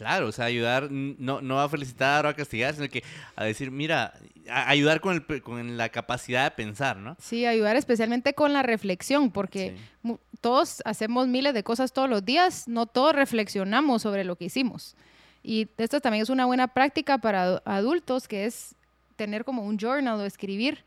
[0.00, 3.04] Claro, o sea, ayudar, no, no a felicitar o a castigar, sino que
[3.36, 4.14] a decir, mira,
[4.48, 7.18] a ayudar con, el, con la capacidad de pensar, ¿no?
[7.20, 10.16] Sí, ayudar especialmente con la reflexión, porque sí.
[10.40, 14.96] todos hacemos miles de cosas todos los días, no todos reflexionamos sobre lo que hicimos.
[15.42, 18.74] Y esto también es una buena práctica para adultos, que es
[19.16, 20.82] tener como un journal o escribir,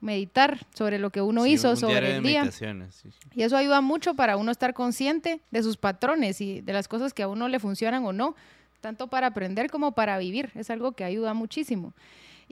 [0.00, 2.50] meditar sobre lo que uno Sí, hizo un sobre el día.
[2.52, 3.08] sí, sí.
[3.34, 7.14] Y eso ayuda mucho para uno estar consciente de sus patrones y de las cosas
[7.14, 8.36] que a uno le funcionan o no,
[8.80, 10.50] tanto para aprender como para vivir.
[10.54, 11.94] Es algo que ayuda muchísimo.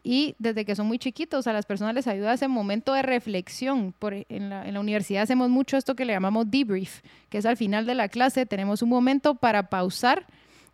[0.02, 3.94] Y desde que son muy chiquitos, a las personas les ayuda ese momento de reflexión.
[3.98, 7.38] Por, e, en, la, en la universidad hacemos mucho esto que le llamamos debrief, que
[7.38, 10.26] es al final de la clase tenemos un momento para pausar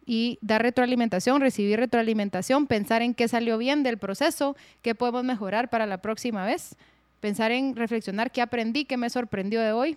[0.04, 5.70] y dar retroalimentación, recibir retroalimentación, pensar en qué salió bien del proceso, qué podemos mejorar
[5.70, 6.76] para la próxima vez,
[7.20, 9.96] pensar en reflexionar qué aprendí, qué me sorprendió de hoy.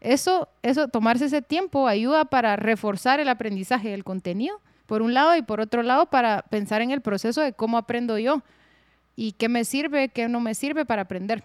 [0.00, 5.36] Eso, eso, tomarse ese tiempo ayuda para reforzar el aprendizaje del contenido, por un lado,
[5.36, 8.42] y por otro lado, para pensar en el proceso de cómo aprendo yo
[9.16, 11.44] y qué me sirve, qué no me sirve para aprender.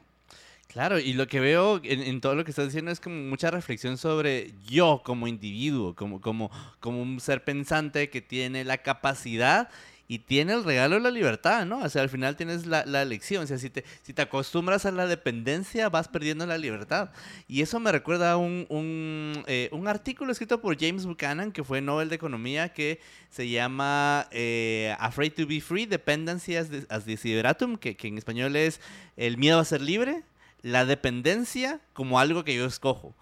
[0.68, 3.98] Claro, y lo que veo en, todo lo que estás diciendo es como mucha reflexión
[3.98, 9.70] sobre yo como individuo, como, como, como un ser pensante que tiene la capacidad
[10.12, 11.84] y tiene el regalo de la libertad, ¿no?
[11.84, 13.44] O sea, al final tienes la, la elección.
[13.44, 17.12] O sea, si te, si te acostumbras a la dependencia, vas perdiendo la libertad.
[17.48, 21.80] Y eso me recuerda a un, un, eh, artículo escrito por James Buchanan, que fue
[21.80, 27.06] Nobel de Economía, que se llama eh, Afraid to be Free, Dependency as, de- as
[27.06, 28.82] Desideratum, que, que en español es
[29.16, 30.24] El miedo a ser libre,
[30.64, 33.14] la dependencia como algo que yo escojo.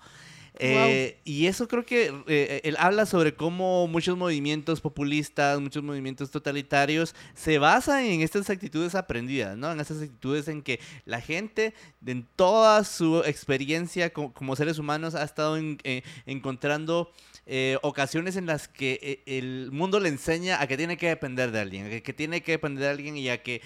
[0.59, 6.31] Eh, y eso creo que eh, él habla sobre cómo muchos movimientos populistas, muchos movimientos
[6.31, 9.71] totalitarios se basan en estas actitudes aprendidas, ¿no?
[9.71, 11.73] En estas actitudes en que la gente,
[12.05, 17.11] en toda su experiencia co- como, seres humanos, ha estado en- eh, encontrando
[17.49, 21.59] eh, ocasiones en las que el mundo le enseña a que tiene que depender de
[21.59, 23.61] alguien, a que, tiene que depender de alguien y a que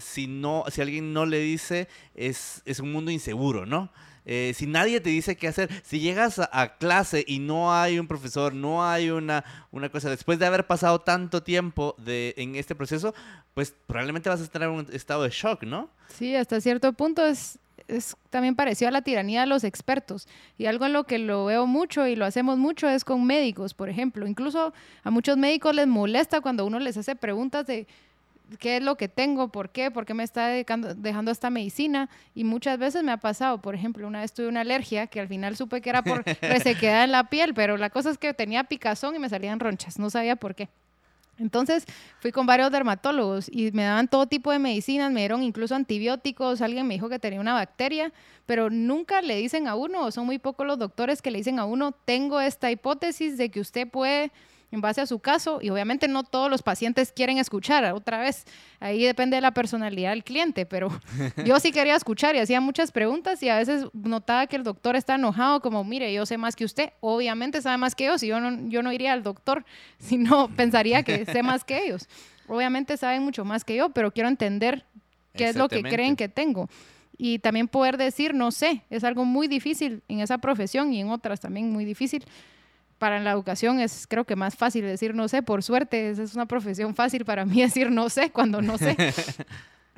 [0.00, 3.90] si no, si alguien no le dice es un mundo inseguro, ¿no?
[4.28, 8.08] Eh, si nadie te dice qué hacer, si llegas a, clase y no hay un
[8.08, 12.74] profesor, no hay una, una cosa, después de haber pasado tanto tiempo de, en este
[12.74, 13.14] proceso,
[13.54, 15.88] pues probablemente vas a estar en un estado de shock, ¿no?
[16.08, 20.26] Sí, hasta cierto punto es, es también parecido a la tiranía de los expertos.
[20.58, 23.74] Y algo en lo que lo veo mucho y lo hacemos mucho es con médicos,
[23.74, 24.26] por ejemplo.
[24.26, 24.72] Incluso
[25.04, 27.86] a muchos médicos les molesta cuando uno les hace preguntas de
[28.58, 32.08] qué es lo que tengo, por qué, por qué me está dedicando- dejando esta medicina.
[32.34, 35.28] Y muchas veces me ha pasado, por ejemplo, una vez tuve una alergia que al
[35.28, 38.64] final supe que era por resequedad en la piel, pero la cosa es que tenía
[38.64, 40.68] picazón y me salían ronchas, no sabía por qué.
[41.38, 41.84] Entonces
[42.20, 46.62] fui con varios dermatólogos y me daban todo tipo de medicinas, me dieron incluso antibióticos,
[46.62, 48.10] alguien me dijo que tenía una bacteria,
[48.46, 51.58] pero nunca le dicen a uno, o son muy pocos los doctores que le dicen
[51.58, 54.30] a uno, tengo esta hipótesis de que usted puede,
[54.72, 58.44] en base a su caso, y obviamente no todos los pacientes quieren escuchar, otra vez,
[58.80, 60.88] ahí depende de la personalidad del cliente, pero
[61.44, 64.96] yo sí quería escuchar y hacía muchas preguntas y a veces notaba que el doctor
[64.96, 68.26] está enojado, como, mire, yo sé más que usted, obviamente sabe más que yo, si
[68.26, 69.64] yo no, yo no iría al doctor,
[69.98, 72.08] si no pensaría que sé más que ellos.
[72.48, 74.84] Obviamente saben mucho más que yo, pero quiero entender
[75.34, 76.68] qué es lo que creen que tengo.
[77.18, 81.08] Y también poder decir, no sé, es algo muy difícil en esa profesión y en
[81.08, 82.24] otras también muy difícil.
[82.98, 86.34] Para la educación es creo que más fácil decir no sé, por suerte, esa es
[86.34, 88.96] una profesión fácil para mí decir no sé cuando no sé.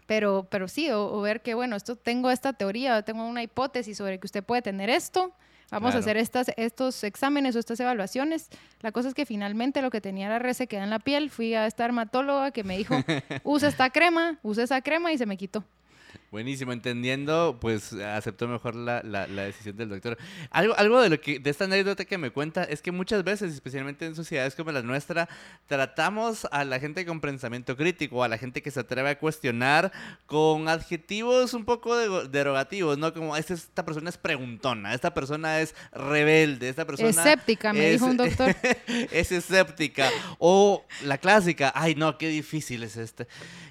[0.07, 3.95] Pero, pero sí, o, o ver que, bueno, esto tengo esta teoría, tengo una hipótesis
[3.99, 5.35] sobre que usted puede tener esto,
[5.71, 5.97] vamos Claro.
[5.97, 8.49] a hacer estas, estos exámenes o estas evaluaciones.
[8.81, 11.67] La cosa es que finalmente lo que tenía era resequedad en la piel, fui a
[11.67, 12.95] esta dermatóloga que me dijo,
[13.45, 15.63] usa esta crema, usa esa crema y se me quitó.
[16.31, 20.19] Buenísimo, entendiendo, pues aceptó mejor la, la- la decisión del doctor.
[20.51, 23.55] Algo, algo de lo que, de esta anécdota que me cuenta, es que muchas veces,
[23.55, 25.27] especialmente en sociedades como la nuestra,
[25.67, 29.91] tratamos a la gente con pensamiento crítico, a la gente que se atreve a cuestionar
[30.27, 33.15] con adjetivos un poco dego- derogativos, ¿no?
[33.15, 37.93] Como "Esta- esta persona es preguntona, esta persona es rebelde, esta persona Escéptica, me es-
[38.01, 38.55] dijo un doctor.
[39.13, 40.11] es escéptica.
[40.39, 43.27] O la clásica, ay no, qué difícil es este.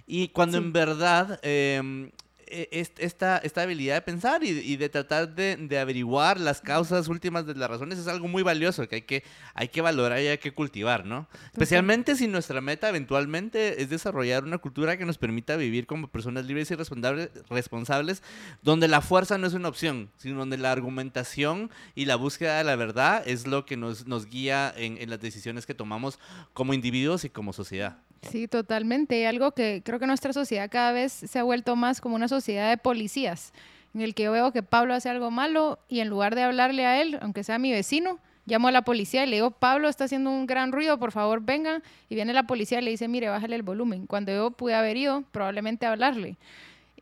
[0.08, 0.63] Y cuando Sí.
[0.63, 2.12] en verdad em, es-
[2.49, 7.45] esta, esta habilidad de pensar y, y de tratar de, de averiguar las causas últimas
[7.45, 10.38] de las razones es algo muy valioso que hay que, hay que valorar y hay
[10.38, 11.27] que cultivar, ¿no?
[11.51, 16.45] Especialmente si nuestra meta eventualmente es desarrollar una cultura que nos permita vivir como personas
[16.45, 18.23] libres y responsables, responsables
[18.62, 22.63] donde la fuerza no es una opción, sino donde la argumentación y la búsqueda de
[22.63, 26.19] la verdad es lo que nos, nos guía en, en las decisiones que tomamos
[26.54, 27.98] como individuos y como sociedad.
[28.22, 29.20] Sí, totalmente.
[29.20, 32.28] Y algo que creo que nuestra sociedad cada vez se ha vuelto más como una
[32.28, 33.54] sociedad de policías,
[33.94, 36.86] en el que yo veo que Pablo hace algo malo y en lugar de hablarle
[36.86, 40.06] a él, aunque sea mi vecino, llamo a la policía y le digo, Pablo está
[40.06, 41.84] haciendo un gran ruido, por favor vengan.
[42.10, 44.08] Y viene la policía y le dice, mire, bájale el volumen.
[44.08, 46.38] Cuando yo pude haber ido, probablemente hablarle.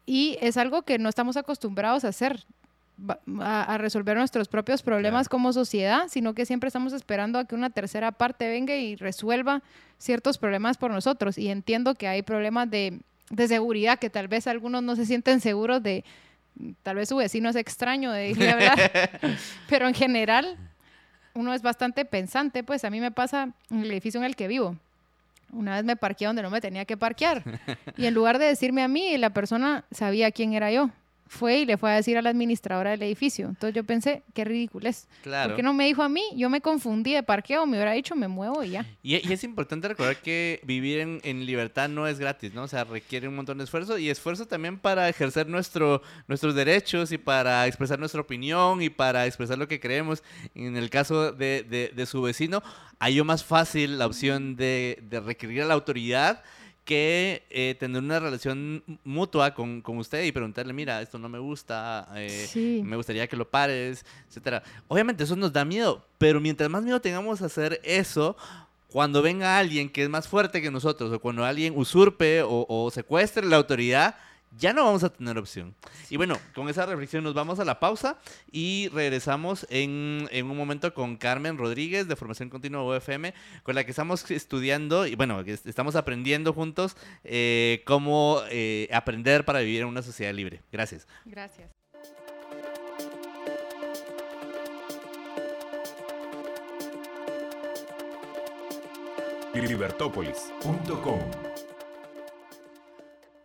[0.06, 2.46] Y es algo que no estamos acostumbrados a hacer,
[3.42, 5.32] a, a resolver nuestros propios problemas Claro.
[5.32, 9.62] como sociedad, sino que siempre estamos esperando a que una tercera parte venga y resuelva
[9.98, 11.38] ciertos problemas por nosotros.
[11.38, 13.00] Y entiendo que hay problemas de
[13.32, 16.06] de seguridad, que tal vez algunos no se sienten seguros de,
[16.84, 19.10] tal vez su vecino es extraño de irle a hablar,
[19.68, 20.56] pero en general
[21.34, 24.48] uno es bastante pensante, pues a mí me pasa en el edificio en el que
[24.48, 24.76] vivo.
[25.52, 27.44] Una vez me parqué donde no me tenía que parquear
[27.98, 30.92] y en lugar de decirme a mí, la persona sabía quién era yo
[31.28, 33.48] fue y le fue a decir a la administradora del edificio.
[33.48, 35.08] Entonces yo pensé, qué ridículo es.
[35.24, 35.50] Claro.
[35.50, 36.24] ¿Por qué no me dijo a mí?
[36.36, 38.86] Yo me confundí de parqueo, me hubiera dicho, me muevo y ya.
[39.02, 42.64] Y, es importante recordar que vivir en, libertad no es gratis, ¿no?
[42.64, 47.12] O sea, requiere un montón de esfuerzo y esfuerzo también para ejercer nuestro, nuestros derechos
[47.12, 50.24] y para expresar nuestra opinión y para expresar lo que creemos.
[50.54, 51.64] En el caso de,
[51.94, 52.62] de, su vecino,
[53.00, 56.44] hay más fácil la opción de, de requerir a la autoridad
[56.86, 61.40] que eh, tener una relación mutua con, con, usted y preguntarle, mira, esto no me
[61.40, 64.62] gusta, eh, me gustaría que lo pares, etcétera.
[64.88, 68.38] Obviamente eso nos da miedo, pero mientras más miedo tengamos a hacer eso,
[68.88, 72.92] cuando venga alguien que es más fuerte que nosotros o cuando alguien usurpe o, o
[72.92, 74.16] secuestre la autoridad,
[74.58, 75.76] ya no vamos a tener opción.
[76.10, 78.18] Y bueno, con esa reflexión nos vamos a la pausa
[78.52, 83.34] y regresamos en, un momento con Carmen Rodríguez de Formación Continua UFM,
[83.64, 89.60] con la que estamos estudiando y bueno, estamos aprendiendo juntos eh, cómo eh, aprender para
[89.60, 90.62] vivir en una sociedad libre.
[90.72, 91.08] Gracias.
[91.26, 91.70] Gracias.
[99.62, 101.55] libertópolis.com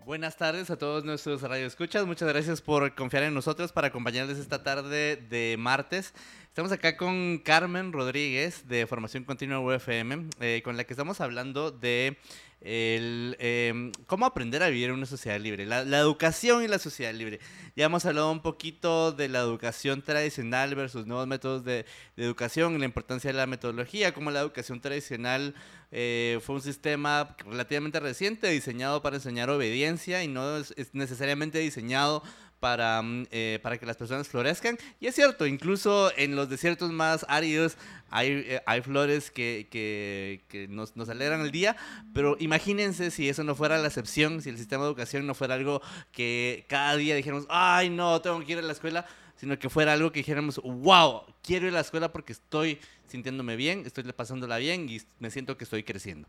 [0.07, 2.07] Buenas tardes a todos nuestros radioescuchas.
[2.07, 6.15] Muchas gracias por confiar en nosotros para acompañarles esta tarde de martes.
[6.49, 11.71] Estamos acá con Carmen Rodríguez de Formación Continua UFM, eh, con la que estamos hablando
[11.71, 12.17] de
[12.61, 17.15] el, em, cómo aprender a vivir en una sociedad libre, la, educación y la sociedad
[17.15, 17.41] libre.
[17.77, 21.87] Ya hemos hablado un poquito de la educación tradicional versus nuevos métodos de,
[22.17, 25.55] educación, la importancia de la metodología, cómo la educación tradicional
[25.91, 32.23] eh, fue un sistema relativamente reciente diseñado para enseñar obediencia y no es necesariamente diseñado
[32.61, 34.79] para, mm, eh, para que las personas florezcan.
[35.01, 37.77] Y es cierto, incluso en los desiertos más áridos
[38.11, 41.77] hay, eh, hay flores que, que, que nos, nos, alegran el día,
[42.13, 45.55] pero imagínense si eso no fuera la excepción, si el sistema de educación no fuera
[45.55, 45.81] algo
[46.13, 49.07] que cada día dijéramos, ay no, tengo que ir a la escuela,
[49.41, 52.79] sino que fuera algo que dijéramos, wow, quiero ir a la escuela porque estoy
[53.09, 56.29] sintiéndome bien, estoy pasándola bien y me siento que estoy creciendo.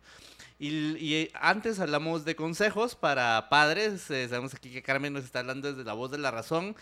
[0.57, 5.70] Y, antes hablamos de consejos para padres, eh, sabemos aquí que Carmen nos está hablando
[5.70, 6.74] desde la voz de la razón,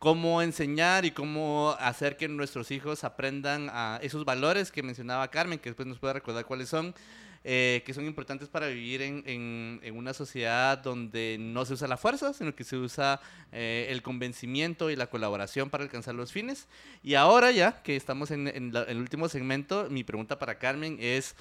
[0.00, 5.60] cómo enseñar y cómo hacer que nuestros hijos aprendan a esos valores que mencionaba Carmen,
[5.60, 6.96] que después nos puede recordar cuáles son.
[7.48, 11.96] Eh, que son importantes para vivir en, en, una sociedad donde no se usa la
[11.96, 13.20] fuerza, sino que se usa
[13.52, 16.66] eh, el convencimiento y la colaboración para alcanzar los fines.
[17.04, 21.36] Y ahora ya que estamos en, el último segmento, mi pregunta para Carmen es...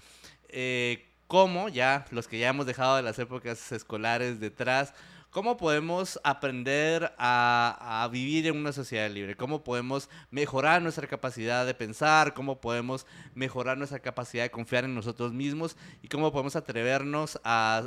[0.49, 4.93] Eh, ¿Cómo ya, los que ya hemos dejado de las épocas escolares detrás,
[5.35, 9.35] ¿Cómo podemos aprender a, vivir en una sociedad libre?
[9.35, 12.33] ¿Cómo podemos mejorar nuestra capacidad de pensar?
[12.33, 15.75] ¿Cómo podemos mejorar nuestra capacidad de confiar en nosotros mismos?
[16.01, 17.83] ¿Y cómo podemos atrevernos a,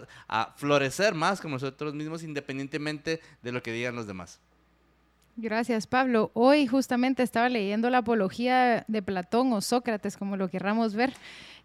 [0.57, 4.41] florecer más con nosotros mismos independientemente de lo que digan los demás?
[5.39, 6.31] Gracias, Pablo.
[6.35, 11.15] Hoy justamente estaba leyendo la apología de Platón o Sócrates, como lo querramos ver,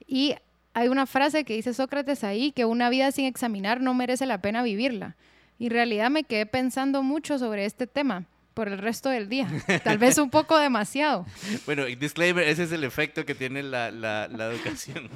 [0.07, 0.35] y
[0.73, 4.41] hay una frase que dice Sócrates ahí, que una vida sin examinar no merece la
[4.41, 5.17] pena vivirla.
[5.59, 9.47] Y en realidad me quedé pensando mucho sobre este tema por el resto del día.
[9.83, 11.25] Tal vez un poco demasiado.
[11.65, 15.09] Bueno, disclaimer, ese es el efecto que tiene la, la, educación.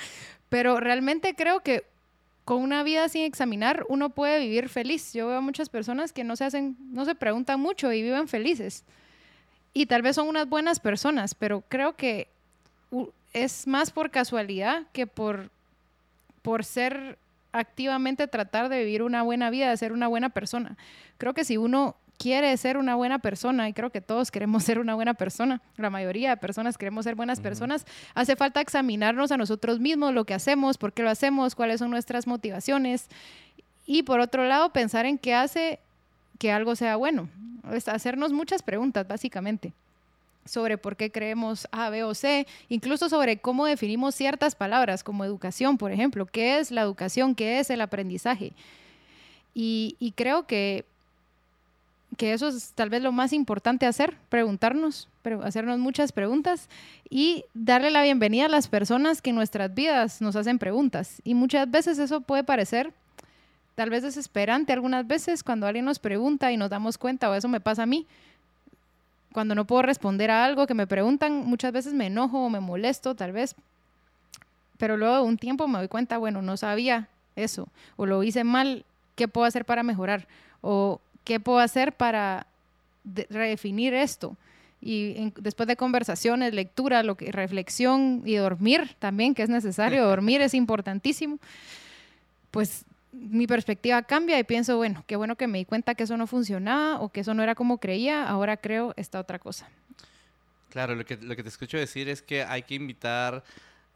[0.48, 1.84] Pero realmente creo que
[2.44, 5.12] con una vida sin examinar uno puede vivir feliz.
[5.12, 8.84] Yo veo muchas personas que no se hacen, no se preguntan mucho y viven felices.
[9.72, 12.28] Y tal vez son unas buenas personas, pero creo que
[13.32, 15.50] es más por casualidad que por,
[16.42, 17.18] por ser
[17.54, 20.76] activamente tratar de vivir una buena vida, de ser una buena persona.
[21.18, 24.78] Creo que si uno quiere ser una buena persona, y creo que todos queremos ser
[24.78, 29.36] una buena persona, la mayoría de personas queremos ser buenas personas, hace falta examinarnos a
[29.36, 33.08] nosotros mismos, lo que hacemos, por qué lo hacemos, cuáles son nuestras motivaciones,
[33.86, 35.78] y por otro lado, pensar en qué hace
[36.38, 37.28] que algo sea bueno,
[37.86, 39.72] hacernos muchas preguntas, básicamente
[40.44, 45.24] sobre por qué creemos A, B o C, incluso sobre cómo definimos ciertas palabras como
[45.24, 48.52] educación, por ejemplo, qué es la educación, qué es el aprendizaje.
[49.54, 50.84] Y, creo que,
[52.16, 55.08] que eso es tal vez lo más importante hacer, preguntarnos,
[55.42, 56.68] hacernos muchas preguntas
[57.08, 61.22] y darle la bienvenida a las personas que en nuestras vidas nos hacen preguntas.
[61.24, 62.92] Y muchas veces eso puede parecer
[63.74, 67.48] tal vez desesperante algunas veces cuando alguien nos pregunta y nos damos cuenta, o eso
[67.48, 68.06] me pasa a mí,
[69.34, 72.60] cuando no puedo responder a algo que me preguntan, muchas veces me enojo o me
[72.60, 73.56] molesto, tal vez.
[74.78, 77.66] Pero luego de un tiempo me doy cuenta, bueno, no sabía eso,
[77.96, 78.84] o lo hice mal
[79.16, 80.28] qué puedo hacer para mejorar
[80.60, 82.46] o qué puedo hacer para
[83.28, 84.36] redefinir esto.
[84.80, 91.40] Y después de conversaciones, lectura, reflexión y dormir también, que es necesario, dormir es importantísimo,
[92.52, 92.84] pues
[93.14, 96.26] mi perspectiva cambia y pienso, bueno, qué bueno que me di cuenta que eso no
[96.26, 99.68] funcionaba o que eso no era como creía, ahora creo esta otra cosa.
[100.70, 103.44] Claro, lo que, lo que te escucho decir es que hay que invitar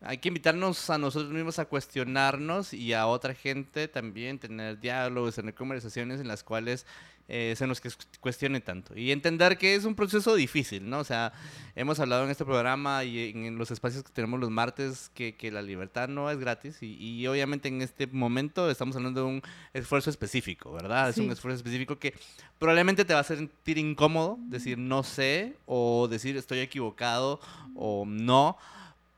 [0.01, 5.35] hay que invitarnos a nosotros mismos a cuestionarnos y a otra gente también, tener diálogos,
[5.35, 6.87] tener conversaciones en las cuales
[7.31, 7.83] eh, se nos
[8.21, 8.97] cuestione tanto.
[8.97, 11.01] Y entender que es un proceso difícil, ¿no?
[11.01, 11.33] O sea,
[11.77, 15.51] hemos hablado en este programa y en los espacios que tenemos los martes que, que
[15.51, 19.43] la libertad no es gratis y, y, obviamente en este momento estamos hablando de un
[19.75, 21.11] esfuerzo específico, ¿verdad?
[21.11, 22.15] Es un esfuerzo específico que
[22.59, 27.41] probablemente te va a sentir incómodo decir no sé o decir estoy equivocado
[27.75, 28.57] o no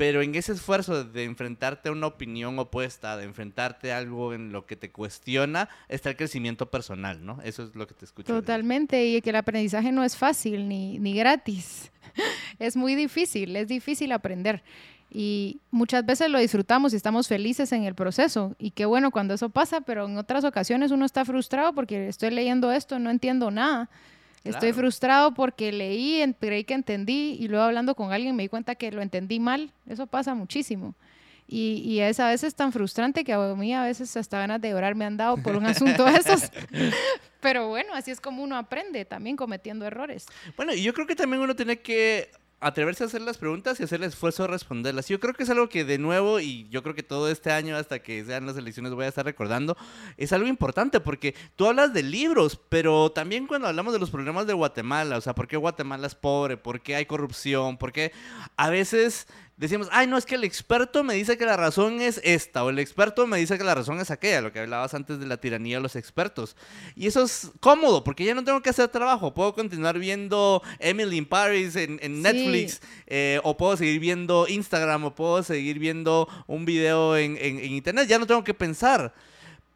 [0.01, 4.51] pero en ese esfuerzo de enfrentarte a una opinión opuesta, de enfrentarte a algo en
[4.51, 7.39] lo que te cuestiona, está el crecimiento personal, ¿no?
[7.43, 8.33] Eso es lo que te escucho.
[8.33, 11.93] Totalmente, y que el aprendizaje no es fácil ni, ni gratis.
[12.59, 14.63] es muy difícil, es difícil aprender.
[15.11, 18.57] Y muchas veces lo disfrutamos y estamos felices en el proceso.
[18.59, 22.31] Y qué bueno cuando eso pasa, pero en otras ocasiones uno está frustrado porque estoy
[22.31, 23.91] leyendo esto, no entiendo nada
[24.45, 28.75] Estoy frustrado porque leí, creí que entendí y luego hablando con alguien me di cuenta
[28.75, 29.73] que lo entendí mal.
[29.87, 30.95] Eso pasa muchísimo.
[31.47, 34.71] Y, y, es a veces tan frustrante que a mí a veces hasta ganas de
[34.71, 36.51] llorar me han dado por un asunto de esos.
[37.41, 40.27] Pero bueno, así es como uno aprende, también cometiendo errores.
[40.57, 42.31] Bueno, y yo creo que también uno tiene que
[42.61, 45.09] atreverse a hacer las preguntas y hacer el esfuerzo de responderlas.
[45.09, 47.77] Yo creo que es algo que de nuevo, y yo creo que todo este año
[47.77, 49.77] hasta que sean las elecciones voy a estar recordando,
[50.17, 54.47] es algo importante porque tú hablas de libros, pero también cuando hablamos de los problemas
[54.47, 56.57] de Guatemala, o sea, ¿por qué Guatemala es pobre?
[56.57, 57.79] ¿Por qué hay corrupción?
[57.79, 58.13] ¿Por qué
[58.57, 59.27] a veces
[59.61, 62.71] decimos, ay, no, es que el experto me dice que la razón es esta, o
[62.71, 65.37] el experto me dice que la razón es aquella, lo que hablabas antes de la
[65.37, 66.57] tiranía de los expertos.
[66.97, 71.19] Y eso es cómodo, porque ya no tengo que hacer trabajo, puedo continuar viendo Emily
[71.19, 76.65] in Paris en, Netflix, eh, o puedo seguir viendo Instagram, o puedo seguir viendo un
[76.65, 79.13] video en, en Internet, ya no tengo que pensar.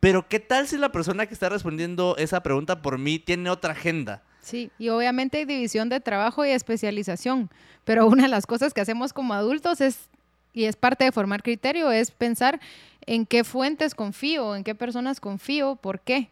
[0.01, 3.73] Pero ¿qué tal si la persona que está respondiendo esa pregunta por mí tiene otra
[3.73, 4.23] agenda?
[4.45, 7.49] Sí, y obviamente hay división de trabajo y especialización,
[7.85, 10.11] pero una de las cosas que hacemos como adultos es,
[10.53, 12.61] y es parte de formar criterio, es pensar
[13.07, 16.29] en qué fuentes confío, en qué personas confío, por qué.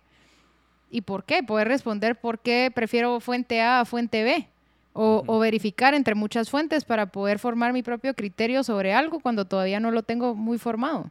[0.90, 1.42] ¿Y por qué?
[1.42, 4.46] Poder responder por qué prefiero fuente A a fuente B.
[4.92, 9.46] O, o, verificar entre muchas fuentes para poder formar mi propio criterio sobre algo cuando
[9.46, 11.10] todavía no lo tengo muy formado.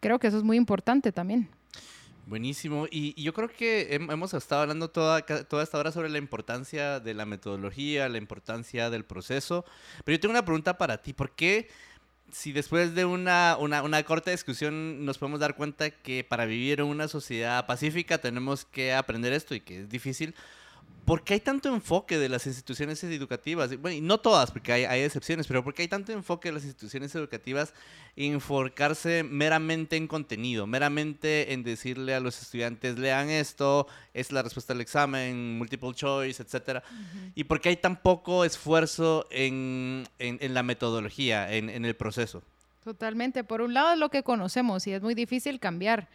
[0.00, 1.48] Creo que eso es muy importante también.
[2.28, 2.86] Buenísimo.
[2.90, 7.14] Y, yo creo que hemos estado hablando toda, toda esta hora sobre la importancia de
[7.14, 9.64] la metodología, la importancia del proceso.
[10.04, 11.14] Pero yo tengo una pregunta para ti.
[11.14, 11.68] ¿Por qué,
[12.30, 16.80] si después de una, una, una corta discusión nos podemos dar cuenta que para vivir
[16.80, 20.34] en una sociedad pacífica tenemos que aprender esto y que es difícil,
[21.08, 23.74] ¿por qué hay tanto enfoque de las instituciones educativas?
[23.80, 26.52] Bueno, y no todas, porque hay, hay, excepciones, pero ¿por qué hay tanto enfoque de
[26.52, 27.72] las instituciones educativas
[28.14, 34.42] en enfocarse meramente en contenido, meramente en decirle a los estudiantes, lean esto, es la
[34.42, 36.82] respuesta al examen, multiple choice, etcétera?
[37.34, 41.96] ¿Y por qué hay tan poco esfuerzo en, en, en la metodología, en, en el
[41.96, 42.42] proceso?
[42.84, 43.44] Totalmente.
[43.44, 46.08] Por un lado es lo que conocemos y es muy difícil cambiar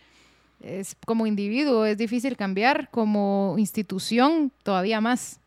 [0.64, 5.40] es como individuo es difícil cambiar, como institución todavía más.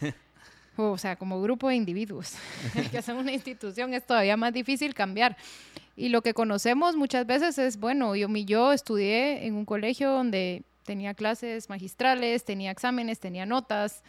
[0.76, 2.34] o sea, como grupo de individuos
[2.90, 5.36] que son una institución es todavía más difícil cambiar.
[5.96, 10.64] Y lo que conocemos muchas veces es, bueno, yo, yo estudié en un colegio donde
[10.84, 14.02] tenía clases magistrales, tenía exámenes, tenía notas,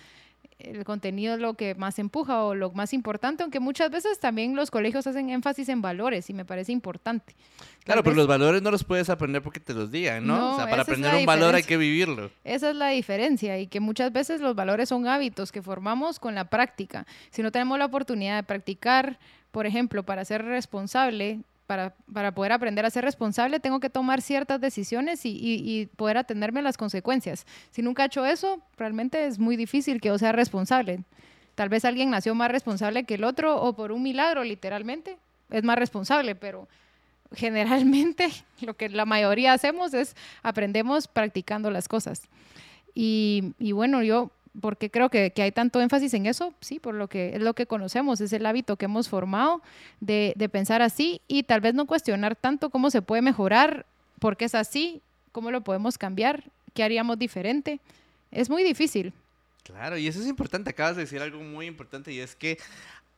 [0.60, 4.56] el contenido es lo que más empuja o lo más importante, aunque muchas veces también
[4.56, 7.36] los colegios hacen énfasis en valores y me parece importante.
[7.84, 10.54] claro, pero los valores no los puedes aprender porque te los digan, ¿no?
[10.54, 12.32] o sea, para aprender un valor hay que vivirlo.
[12.44, 16.36] Esa es la diferencia y que muchas veces los valores son hábitos que formamos con
[16.36, 17.06] la práctica.
[17.32, 19.20] Si no tenemos la oportunidad de practicar,
[19.52, 21.94] por ejemplo, para ser responsable, para,
[22.34, 26.78] poder aprender a ser responsable, tengo que tomar ciertas decisiones y, poder atenderme a las
[26.78, 27.46] consecuencias.
[27.72, 31.04] Si nunca he hecho eso, realmente es muy difícil que yo sea responsable.
[31.56, 35.18] Tal vez alguien nació más responsable que el otro o por un milagro, literalmente,
[35.50, 36.68] es más responsable, pero
[37.34, 38.30] generalmente
[38.62, 42.24] lo que la mayoría hacemos es aprendemos practicando las cosas.
[42.98, 44.32] Y bueno, yo
[44.62, 47.66] porque creo que, hay tanto énfasis en eso, sí, por lo que es lo que
[47.66, 49.62] conocemos, es el hábito que hemos formado
[50.00, 53.86] de, pensar así y tal vez no cuestionar tanto cómo se puede mejorar,
[54.20, 55.02] por qué es así,
[55.32, 56.44] cómo lo podemos cambiar,
[56.74, 57.80] qué haríamos diferente.
[58.32, 59.14] Es muy difícil.
[59.64, 62.58] Claro, y eso es importante, acabas de decir algo muy importante y es que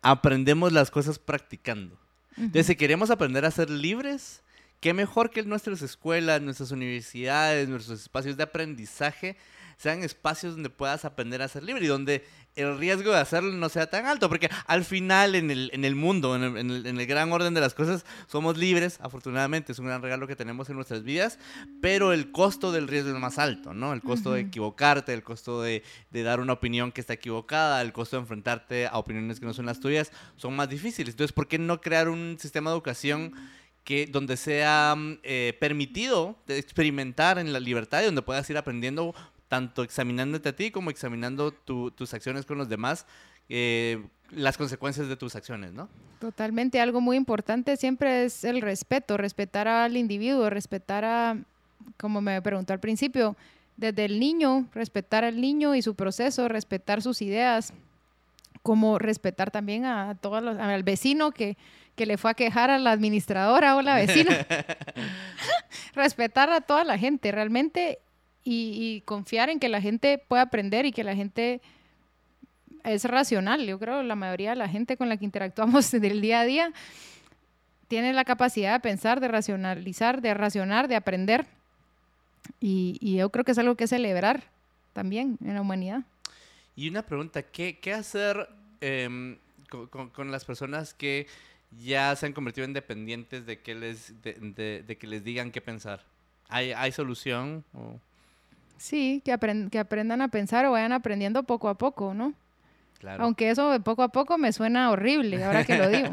[0.01, 1.95] aprendemos las cosas practicando.
[2.38, 4.41] Entonces, si queremos aprender a ser libres,
[4.79, 9.35] qué mejor que nuestras escuelas, nuestras universidades, nuestros espacios de aprendizaje
[9.78, 12.25] sean espacios donde puedas aprender a ser libre y donde
[12.55, 15.95] el riesgo de hacerlo no sea tan alto, porque al final en el, en el
[15.95, 19.86] mundo, en el, en, el, gran orden de las cosas, somos libres, afortunadamente, es un
[19.86, 21.38] gran regalo que tenemos en nuestras vidas,
[21.82, 23.93] pero el costo del riesgo es más alto, ¿no?
[23.93, 27.93] El costo de equivocarte, el costo de, de, dar una opinión que está equivocada, el
[27.93, 31.13] costo de enfrentarte a opiniones que no son las tuyas, son más difíciles.
[31.13, 33.34] Entonces, ¿por qué no crear un sistema de educación?
[33.88, 39.15] que donde sea mm, eh, permitido experimentar en la libertad y donde puedas ir aprendiendo
[39.47, 43.05] tanto examinándote a ti como examinando tus acciones con los demás,
[43.49, 45.87] eh, las consecuencias de tus acciones, ¿no?
[46.19, 51.37] Totalmente, algo muy importante siempre es el respeto, respetar al individuo, respetar a,
[51.97, 53.37] como me preguntó al principio,
[53.77, 57.73] desde el niño, respetar al niño y su proceso, respetar sus ideas,
[58.63, 61.55] como respetar también a todos los, al vecino que,
[61.95, 64.45] que le fue a quejar a la administradora o la vecina.
[65.93, 67.99] respetar a toda la gente, realmente
[68.49, 71.61] y, confiar en que la gente puede aprender y que la gente
[72.83, 73.65] es racional.
[73.65, 76.71] Yo creo la mayoría de la gente con la que interactuamos del día a día
[77.89, 81.45] tiene la capacidad de pensar, de racionalizar, de racionar, de aprender.
[82.59, 84.43] Y, yo creo que es algo que celebrar
[84.93, 86.03] también en la humanidad.
[86.75, 88.49] Y una pregunta, ¿qué, qué hacer
[88.81, 89.37] em,
[89.89, 91.27] con, las personas que
[91.81, 96.03] ya se han convertido en dependientes de que les, de, que les digan qué pensar?
[96.49, 97.65] ¿Hay, hay solución?
[97.73, 97.99] O?
[98.78, 99.38] Sí, que,
[99.71, 102.34] que aprendan a pensar o vayan aprendiendo poco a poco, ¿no?
[102.99, 103.23] Claro.
[103.23, 106.09] Aunque eso de poco a poco me suena horrible, ahora que lo digo.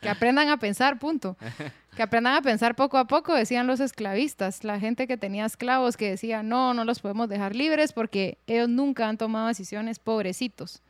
[0.00, 1.36] que aprendan a pensar, punto.
[1.96, 5.96] Que aprendan a pensar poco a poco, decían los esclavistas, la gente que tenía esclavos
[5.96, 10.82] que decía, no, no los podemos dejar libres porque ellos nunca han tomado decisiones, pobrecitos.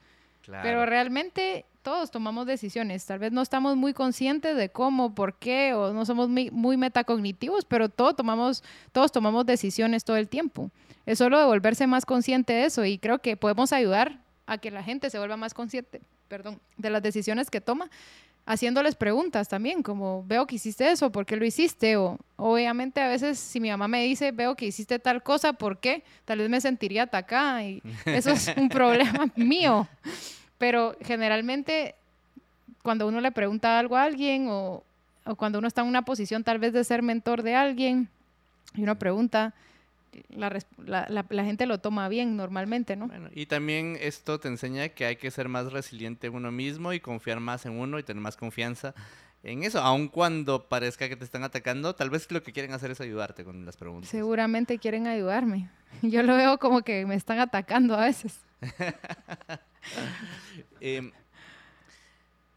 [0.62, 3.04] Pero realmente todos tomamos decisiones.
[3.06, 7.64] Tal vez no estamos muy conscientes de cómo, por qué, o no somos muy, metacognitivos,
[7.64, 8.62] pero todos tomamos,
[8.92, 10.70] todos tomamos decisiones todo el tiempo.
[11.06, 14.70] Es solo de volverse más consciente de eso y creo que podemos ayudar a que
[14.70, 17.90] la gente se vuelva más consciente, perdón, de las decisiones que toma,
[18.46, 21.96] haciéndoles preguntas también, como veo que hiciste eso, ¿por qué lo hiciste?
[21.96, 25.78] O obviamente a veces si mi mamá me dice, veo que hiciste tal cosa, ¿por
[25.78, 26.02] qué?
[26.24, 29.86] Tal vez me sentiría atacada y eso es un problema mío.
[30.60, 31.94] Pero generalmente
[32.82, 34.84] cuando uno le pregunta algo a alguien o,
[35.38, 38.10] cuando uno está en una posición tal vez de ser mentor de alguien
[38.74, 39.54] y uno pregunta,
[40.28, 43.08] la, gente lo toma bien normalmente, ¿no?
[43.34, 47.00] y también esto te enseña que hay que ser más resiliente en uno mismo y
[47.00, 48.94] confiar más en uno y tener más confianza
[49.42, 52.90] en eso, aun cuando parezca que te están atacando, tal vez lo que quieren hacer
[52.90, 54.10] es ayudarte con las preguntas.
[54.10, 55.70] Seguramente quieren ayudarme.
[56.02, 58.38] Yo lo veo como que me están atacando a veces.
[60.80, 61.12] Em,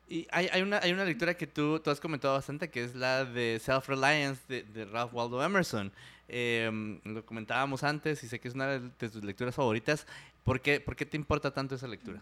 [0.08, 2.96] y hay, hay, una, hay una lectura que tú, tú has comentado bastante, que es
[2.96, 5.92] la de Self-Reliance de, Ralph Waldo Emerson.
[6.28, 10.06] Em, lo comentábamos antes y sé que es una de tus lecturas favoritas.
[10.44, 12.22] ¿Por qué, ¿Por qué te importa tanto esa lectura?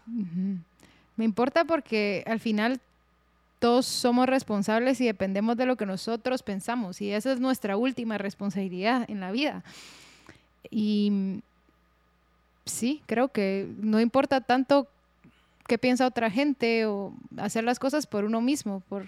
[1.16, 2.80] Me importa porque al final
[3.58, 8.18] todos somos responsables y dependemos de lo que nosotros pensamos y esa es nuestra última
[8.18, 9.62] responsabilidad en la vida.
[10.70, 11.42] Y
[12.64, 14.88] sí, creo que no importa tanto
[15.66, 19.06] qué piensa otra gente o hacer las cosas por uno mismo, por...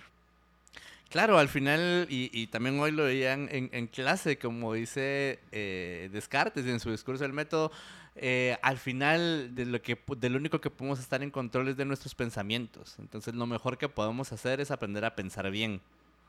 [1.11, 6.81] Claro, al final, y, también hoy lo veían en, clase, como dice eh, Descartes en
[6.81, 7.71] su discurso del método,
[8.17, 11.77] eh, al final de lo, que, de lo único que podemos estar en control es
[11.77, 12.97] de nuestros pensamientos.
[12.99, 15.81] Entonces lo mejor que podemos hacer es aprender a pensar bien.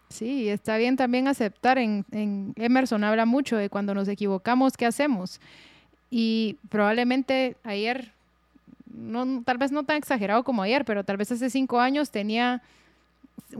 [0.10, 1.78] Sí, está bien también aceptar.
[1.78, 5.40] En, en Emerson habla mucho de cuando nos equivocamos, ¿qué hacemos?
[6.10, 8.12] Y probablemente ayer,
[9.44, 12.62] tal vez no tan exagerado como ayer, pero tal vez hace cinco años tenía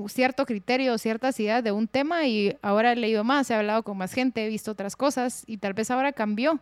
[0.08, 3.98] cierto criterio, ciertas ideas de un tema y ahora he leído más, he hablado con
[3.98, 6.60] más gente, he visto otras cosas y tal vez ahora cambió.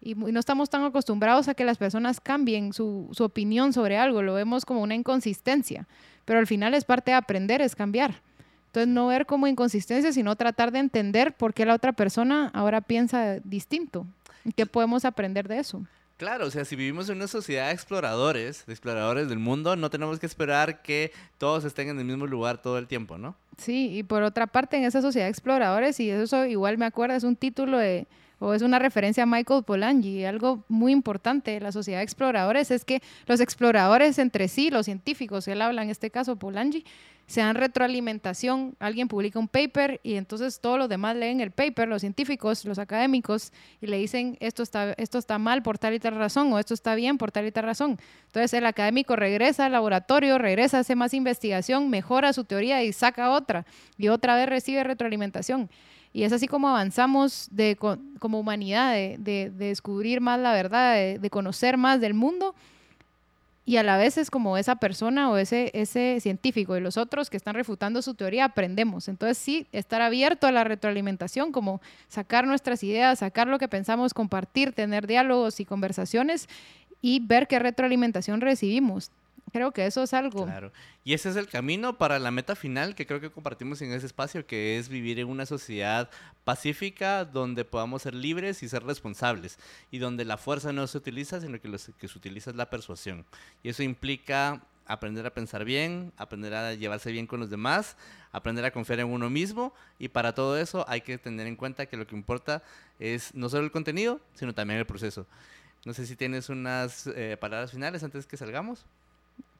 [0.00, 4.22] Y, no estamos tan acostumbrados a que las personas cambien su, su opinión sobre algo,
[4.22, 5.86] lo vemos como una inconsistencia,
[6.24, 8.22] pero al final es parte de aprender, es cambiar.
[8.66, 12.80] Entonces, no ver como inconsistencia, sino tratar de entender por qué la otra persona ahora
[12.80, 14.06] piensa distinto.
[14.54, 15.82] ¿Qué podemos aprender de eso?
[16.20, 19.88] Claro, o sea, si vivimos en una sociedad de exploradores, de exploradores del mundo, no
[19.88, 23.36] tenemos que esperar que todos estén en el mismo lugar todo el tiempo, ¿no?
[23.56, 27.16] Sí, y por otra parte, en esa sociedad de exploradores, y eso igual me acuerdo,
[27.16, 28.06] es un título de,
[28.40, 30.24] o es una referencia a Michael Polanyi.
[30.24, 34.86] Algo muy importante de la sociedad de exploradores es que los exploradores entre sí, los
[34.86, 36.84] científicos, él habla en este caso Polanyi,
[37.26, 41.86] se dan retroalimentación, alguien publica un paper y entonces todos los demás leen el paper,
[41.86, 46.00] los científicos, los académicos, y le dicen esto está, esto está mal por tal y
[46.00, 48.00] tal razón o esto está bien por tal y tal razón.
[48.26, 53.30] Entonces el académico regresa al laboratorio, regresa, hace más investigación, mejora su teoría y saca
[53.30, 53.64] otra
[53.96, 55.70] y otra vez recibe retroalimentación.
[56.12, 61.76] Y es así como avanzamos de, como humanidad, de, descubrir más la verdad, de, conocer
[61.76, 62.54] más del mundo.
[63.64, 67.30] Y a la vez es como esa persona o ese, ese científico y los otros
[67.30, 69.06] que están refutando su teoría aprendemos.
[69.06, 74.12] Entonces sí, estar abierto a la retroalimentación, como sacar nuestras ideas, sacar lo que pensamos,
[74.12, 76.48] compartir, tener diálogos y conversaciones
[77.00, 79.12] y ver qué retroalimentación recibimos.
[79.52, 80.44] Creo que eso es algo.
[80.44, 80.72] Claro.
[81.04, 84.06] Y ese es el camino para la meta final que creo que compartimos en ese
[84.06, 86.10] espacio, que es vivir en una sociedad
[86.44, 89.58] pacífica donde podamos ser libres y ser responsables.
[89.90, 92.70] Y donde la fuerza no se utiliza, sino que lo que se utiliza es la
[92.70, 93.24] persuasión.
[93.62, 97.96] Y eso implica aprender a pensar bien, aprender a llevarse bien con los demás,
[98.32, 99.72] aprender a confiar en uno mismo.
[99.98, 102.62] Y para todo eso hay que tener en cuenta que lo que importa
[102.98, 105.26] es no solo el contenido, sino también el proceso.
[105.84, 108.84] No sé si tienes unas eh, palabras finales antes que salgamos.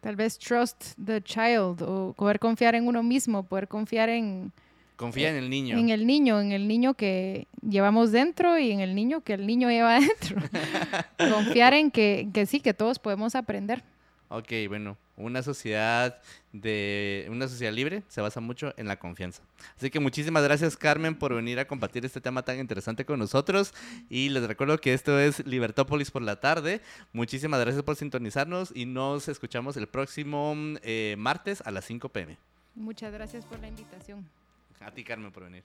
[0.01, 4.53] Tal vez trust the child o poder confiar en uno mismo, poder confiar en...
[4.97, 5.79] Confía en el niño.
[5.79, 9.47] En el niño, en el niño que llevamos dentro y en el niño que el
[9.47, 10.43] niño lleva dentro.
[11.33, 13.83] confiar en que, que sí, que todos podemos aprender.
[14.33, 16.23] Ok, bueno, una sociedad
[16.53, 19.43] de una sociedad libre se basa mucho en la confianza.
[19.77, 23.75] Así que muchísimas gracias Carmen por venir a compartir este tema tan interesante con nosotros
[24.09, 26.81] y les recuerdo que esto es Libertópolis por la tarde.
[27.13, 32.39] Muchísimas gracias por sintonizarnos y nos escuchamos el próximo eh, martes a las 5 pm.
[32.77, 34.31] Muchas gracias por la invitación.
[34.79, 35.65] A ti Carmen por venir.